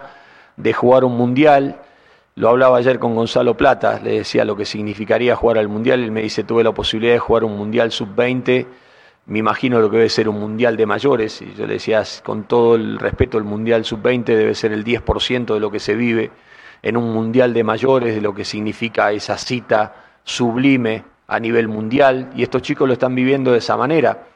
de 0.56 0.74
jugar 0.74 1.04
un 1.04 1.18
mundial. 1.18 1.82
Lo 2.36 2.50
hablaba 2.50 2.78
ayer 2.78 3.00
con 3.00 3.16
Gonzalo 3.16 3.56
Plata, 3.56 4.00
le 4.02 4.18
decía 4.18 4.46
lo 4.46 4.56
que 4.56 4.66
significaría 4.66 5.36
jugar 5.36 5.58
al 5.58 5.68
mundial. 5.68 6.04
Él 6.04 6.12
me 6.12 6.22
dice: 6.22 6.44
Tuve 6.44 6.64
la 6.64 6.74
posibilidad 6.74 7.14
de 7.14 7.20
jugar 7.20 7.44
un 7.44 7.58
mundial 7.58 7.92
sub-20. 7.92 8.66
Me 9.28 9.40
imagino 9.40 9.80
lo 9.80 9.90
que 9.90 9.98
debe 9.98 10.10
ser 10.10 10.30
un 10.30 10.40
mundial 10.40 10.78
de 10.78 10.86
mayores. 10.86 11.42
Y 11.42 11.54
yo 11.56 11.66
le 11.66 11.74
decía, 11.74 12.04
con 12.24 12.44
todo 12.44 12.76
el 12.76 13.00
respeto, 13.00 13.38
el 13.38 13.44
mundial 13.44 13.84
sub-20 13.84 14.24
debe 14.24 14.54
ser 14.54 14.72
el 14.72 14.84
10% 14.84 15.54
de 15.54 15.60
lo 15.60 15.72
que 15.72 15.80
se 15.80 15.96
vive 15.96 16.32
en 16.84 16.96
un 16.98 17.12
mundial 17.12 17.54
de 17.54 17.64
mayores, 17.64 18.14
de 18.14 18.22
lo 18.22 18.36
que 18.36 18.46
significa 18.46 19.12
esa 19.12 19.38
cita 19.38 19.96
sublime 20.24 21.04
a 21.28 21.40
nivel 21.40 21.68
mundial 21.68 22.32
y 22.36 22.44
estos 22.44 22.62
chicos 22.62 22.88
lo 22.88 22.94
están 22.94 23.16
viviendo 23.16 23.52
de 23.52 23.60
esa 23.60 23.78
manera. 23.78 24.28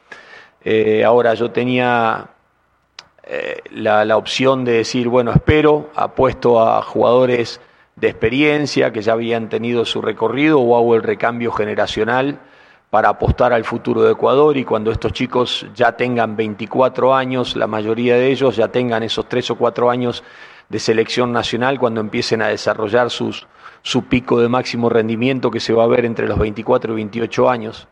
Eh, 0.62 1.04
ahora 1.04 1.34
yo 1.34 1.50
tenía 1.50 2.28
eh, 3.22 3.62
la, 3.70 4.04
la, 4.04 4.16
opción 4.16 4.64
de 4.64 4.72
decir, 4.72 5.08
bueno, 5.08 5.30
espero, 5.30 5.90
apuesto 5.94 6.60
a 6.60 6.82
jugadores 6.82 7.60
de 7.96 8.08
experiencia 8.08 8.92
que 8.92 9.02
ya 9.02 9.12
habían 9.12 9.48
tenido 9.48 9.84
su 9.84 10.02
recorrido 10.02 10.60
o 10.60 10.76
hago 10.76 10.94
el 10.94 11.02
recambio 11.02 11.52
generacional 11.52 12.40
para 12.90 13.08
apostar 13.08 13.52
al 13.52 13.64
futuro 13.64 14.02
de 14.02 14.12
Ecuador 14.12 14.56
y 14.56 14.64
cuando 14.64 14.90
estos 14.90 15.12
chicos 15.12 15.66
ya 15.74 15.92
tengan 15.92 16.34
24 16.34 17.14
años, 17.14 17.54
la 17.54 17.68
mayoría 17.68 18.16
de 18.16 18.30
ellos 18.32 18.56
ya 18.56 18.68
tengan 18.68 19.04
esos 19.04 19.28
3 19.28 19.52
o 19.52 19.54
4 19.56 19.90
años 19.90 20.24
de 20.68 20.78
selección 20.80 21.32
nacional, 21.32 21.78
cuando 21.78 22.00
empiecen 22.00 22.42
a 22.42 22.48
desarrollar 22.48 23.10
sus, 23.10 23.46
su 23.82 24.04
pico 24.04 24.40
de 24.40 24.48
máximo 24.48 24.88
rendimiento 24.88 25.50
que 25.50 25.60
se 25.60 25.72
va 25.72 25.84
a 25.84 25.88
ver 25.88 26.04
entre 26.04 26.28
los 26.28 26.38
24 26.38 26.92
y 26.92 26.96
28 26.96 27.50
años. 27.50 27.88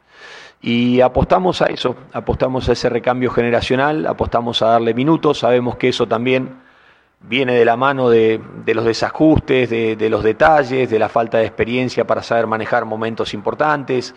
Y 0.61 1.01
apostamos 1.01 1.63
a 1.63 1.67
eso, 1.67 1.95
apostamos 2.13 2.69
a 2.69 2.73
ese 2.73 2.89
recambio 2.89 3.31
generacional, 3.31 4.07
apostamos 4.07 4.61
a 4.63 4.69
darle 4.69 4.93
minutos, 4.93 5.39
sabemos 5.39 5.77
que 5.77 5.89
eso 5.89 6.09
también 6.09 6.57
viene 7.21 7.55
de 7.55 7.65
la 7.65 7.77
mano 7.77 8.11
de, 8.11 8.41
de 8.65 8.75
los 8.75 8.85
desajustes, 8.85 9.71
de, 9.71 10.11
los 10.11 10.23
detalles, 10.23 10.91
de 10.91 10.99
la 10.99 11.09
falta 11.09 11.39
de 11.39 11.47
experiencia 11.47 12.07
para 12.07 12.23
saber 12.23 12.47
manejar 12.47 12.85
momentos 12.85 13.35
importantes, 13.35 14.15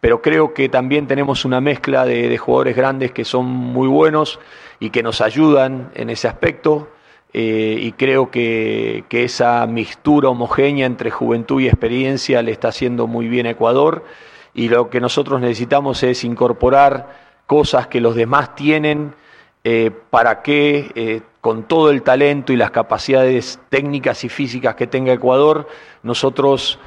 pero 0.00 0.22
creo 0.22 0.54
que 0.54 0.68
también 0.68 1.06
tenemos 1.06 1.44
una 1.44 1.60
mezcla 1.60 2.04
de, 2.04 2.28
de 2.28 2.38
jugadores 2.38 2.76
grandes 2.76 3.12
que 3.12 3.24
son 3.24 3.46
muy 3.46 3.88
buenos 3.88 4.38
y 4.80 4.90
que 4.90 5.02
nos 5.02 5.20
ayudan 5.20 5.90
en 5.94 6.10
ese 6.10 6.28
aspecto 6.28 6.88
eh, 7.34 7.78
y 7.82 7.92
creo 7.92 8.30
que, 8.30 9.04
que, 9.10 9.24
esa 9.24 9.66
mixtura 9.66 10.30
homogénea 10.30 10.86
entre 10.86 11.10
juventud 11.10 11.60
y 11.60 11.66
experiencia 11.68 12.40
le 12.40 12.52
está 12.52 12.68
haciendo 12.68 13.06
muy 13.06 13.28
bien 13.28 13.46
a 13.46 13.50
Ecuador 13.50 14.04
y 14.54 14.70
lo 14.70 14.88
que 14.88 14.98
nosotros 14.98 15.38
necesitamos 15.38 16.02
es 16.02 16.24
incorporar 16.24 17.14
cosas 17.46 17.86
que 17.86 18.00
los 18.00 18.14
demás 18.14 18.54
tienen 18.54 19.12
eh, 19.62 19.90
para 20.08 20.40
que 20.40 20.90
eh, 20.94 21.20
con 21.42 21.64
todo 21.64 21.90
el 21.90 22.00
talento 22.02 22.54
y 22.54 22.56
las 22.56 22.70
capacidades 22.70 23.60
técnicas 23.68 24.24
y 24.24 24.30
físicas 24.30 24.74
que 24.74 24.86
tenga 24.86 25.12
Ecuador, 25.12 25.68
nosotros 26.02 26.78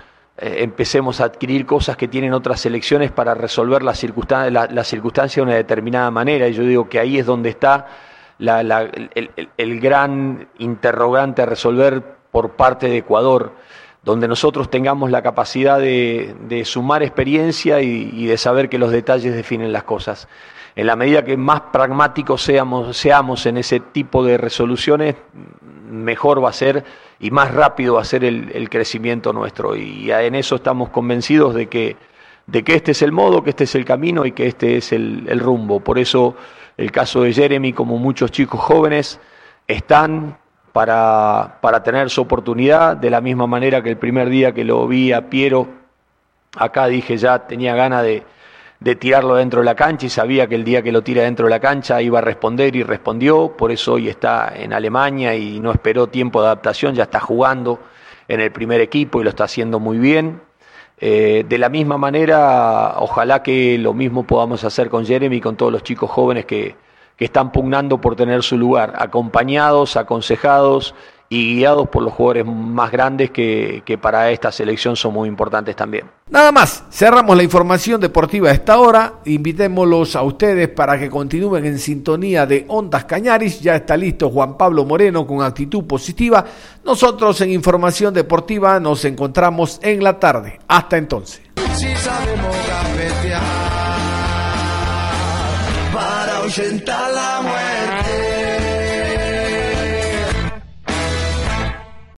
empecemos 0.43 1.21
a 1.21 1.25
adquirir 1.25 1.67
cosas 1.67 1.95
que 1.97 2.07
tienen 2.07 2.33
otras 2.33 2.61
selecciones 2.61 3.11
para 3.11 3.35
resolver 3.35 3.83
la 3.83 3.93
circunstancia, 3.93 4.49
la, 4.49 4.65
la 4.65 4.83
circunstancia 4.83 5.41
de 5.41 5.43
una 5.43 5.55
determinada 5.55 6.09
manera. 6.09 6.47
Y 6.47 6.53
yo 6.53 6.63
digo 6.63 6.89
que 6.89 6.97
ahí 6.97 7.19
es 7.19 7.27
donde 7.27 7.49
está 7.49 7.85
la, 8.37 8.89
el, 9.57 9.79
gran 9.79 10.47
interrogante 10.57 11.41
a 11.41 11.45
resolver 11.45 12.03
por 12.31 12.51
parte 12.51 12.87
de 12.89 12.97
Ecuador, 12.97 13.53
donde 14.03 14.27
nosotros 14.27 14.69
tengamos 14.69 15.11
la 15.11 15.21
capacidad 15.21 15.79
de, 15.79 16.63
sumar 16.65 17.03
experiencia 17.03 17.81
y, 17.81 18.25
de 18.25 18.37
saber 18.37 18.69
que 18.69 18.79
los 18.79 18.91
detalles 18.91 19.35
definen 19.35 19.71
las 19.71 19.83
cosas. 19.83 20.27
En 20.75 20.87
la 20.87 20.95
medida 20.95 21.23
que 21.23 21.35
más 21.37 21.61
pragmáticos 21.73 22.41
seamos, 22.41 23.45
en 23.45 23.57
ese 23.57 23.79
tipo 23.79 24.23
de 24.23 24.37
resoluciones, 24.37 25.15
mejor 25.89 26.43
va 26.43 26.49
a 26.49 26.53
ser 26.53 26.83
y 27.19 27.29
más 27.29 27.53
rápido 27.53 27.95
va 27.95 28.01
a 28.01 28.05
ser 28.05 28.23
el, 28.23 28.69
crecimiento 28.69 29.33
nuestro. 29.33 29.75
Y 29.75 30.11
en 30.11 30.35
eso 30.35 30.55
estamos 30.55 30.89
convencidos 30.89 31.53
de 31.53 31.67
que, 31.67 31.97
de 32.47 32.63
que 32.63 32.75
este 32.75 32.91
es 32.91 33.01
el 33.01 33.11
modo, 33.11 33.43
que 33.43 33.51
este 33.51 33.65
es 33.65 33.75
el 33.75 33.85
camino 33.85 34.25
y 34.25 34.31
que 34.31 34.47
este 34.47 34.77
es 34.77 34.93
el 34.93 35.39
rumbo. 35.39 35.81
Por 35.81 35.99
eso 35.99 36.35
el 36.81 36.91
caso 36.91 37.21
de 37.21 37.33
Jeremy, 37.33 37.73
como 37.73 37.97
muchos 37.97 38.31
chicos 38.31 38.59
jóvenes, 38.59 39.19
están 39.67 40.37
para, 40.73 41.59
para 41.61 41.83
tener 41.83 42.09
su 42.09 42.21
oportunidad, 42.21 42.97
de 42.97 43.09
la 43.09 43.21
misma 43.21 43.47
manera 43.47 43.83
que 43.83 43.89
el 43.89 43.97
primer 43.97 44.29
día 44.29 44.51
que 44.53 44.63
lo 44.63 44.87
vi 44.87 45.11
a 45.11 45.29
Piero, 45.29 45.67
acá 46.55 46.87
dije 46.87 47.17
ya 47.17 47.45
tenía 47.47 47.75
ganas 47.75 48.03
de, 48.03 48.23
de 48.79 48.95
tirarlo 48.95 49.35
dentro 49.35 49.59
de 49.61 49.65
la 49.65 49.75
cancha 49.75 50.07
y 50.07 50.09
sabía 50.09 50.47
que 50.47 50.55
el 50.55 50.63
día 50.63 50.81
que 50.81 50.91
lo 50.91 51.03
tira 51.03 51.21
dentro 51.23 51.45
de 51.45 51.51
la 51.51 51.59
cancha 51.59 52.01
iba 52.01 52.17
a 52.17 52.21
responder 52.21 52.75
y 52.75 52.83
respondió, 52.83 53.55
por 53.55 53.71
eso 53.71 53.93
hoy 53.93 54.09
está 54.09 54.51
en 54.55 54.73
Alemania 54.73 55.35
y 55.35 55.59
no 55.59 55.71
esperó 55.71 56.07
tiempo 56.07 56.41
de 56.41 56.47
adaptación, 56.47 56.95
ya 56.95 57.03
está 57.03 57.19
jugando 57.19 57.79
en 58.27 58.39
el 58.39 58.51
primer 58.51 58.81
equipo 58.81 59.21
y 59.21 59.23
lo 59.23 59.29
está 59.29 59.43
haciendo 59.43 59.79
muy 59.79 59.99
bien. 59.99 60.41
Eh, 61.03 61.43
de 61.49 61.57
la 61.57 61.69
misma 61.69 61.97
manera, 61.97 62.93
ojalá 62.99 63.41
que 63.41 63.79
lo 63.79 63.93
mismo 63.93 64.23
podamos 64.23 64.63
hacer 64.63 64.89
con 64.89 65.03
Jeremy 65.03 65.37
y 65.37 65.41
con 65.41 65.55
todos 65.57 65.71
los 65.71 65.81
chicos 65.81 66.11
jóvenes 66.11 66.45
que, 66.45 66.75
que 67.17 67.25
están 67.25 67.51
pugnando 67.51 67.99
por 67.99 68.15
tener 68.15 68.43
su 68.43 68.55
lugar, 68.55 68.93
acompañados, 68.97 69.97
aconsejados 69.97 70.93
y 71.31 71.55
guiados 71.55 71.87
por 71.87 72.03
los 72.03 72.11
jugadores 72.11 72.45
más 72.45 72.91
grandes 72.91 73.31
que, 73.31 73.83
que, 73.85 73.97
para 73.97 74.29
esta 74.31 74.51
selección 74.51 74.97
son 74.97 75.13
muy 75.13 75.29
importantes 75.29 75.77
también. 75.77 76.03
Nada 76.29 76.51
más, 76.51 76.83
cerramos 76.91 77.37
la 77.37 77.43
información 77.43 78.01
deportiva 78.01 78.49
a 78.49 78.51
esta 78.51 78.77
hora, 78.77 79.13
invitémoslos 79.23 80.17
a 80.17 80.23
ustedes 80.23 80.67
para 80.67 80.99
que 80.99 81.09
continúen 81.09 81.65
en 81.65 81.79
sintonía 81.79 82.45
de 82.45 82.65
Ondas 82.67 83.05
Cañaris, 83.05 83.61
ya 83.61 83.77
está 83.77 83.95
listo 83.95 84.29
Juan 84.29 84.57
Pablo 84.57 84.83
Moreno 84.83 85.25
con 85.25 85.41
actitud 85.41 85.85
positiva, 85.85 86.43
nosotros 86.83 87.39
en 87.39 87.51
información 87.51 88.13
deportiva 88.13 88.77
nos 88.81 89.05
encontramos 89.05 89.79
en 89.81 90.03
la 90.03 90.19
tarde, 90.19 90.59
hasta 90.67 90.97
entonces. 90.97 91.41
Si 91.75 91.95
sabemos 91.95 92.57
para. 96.85 97.20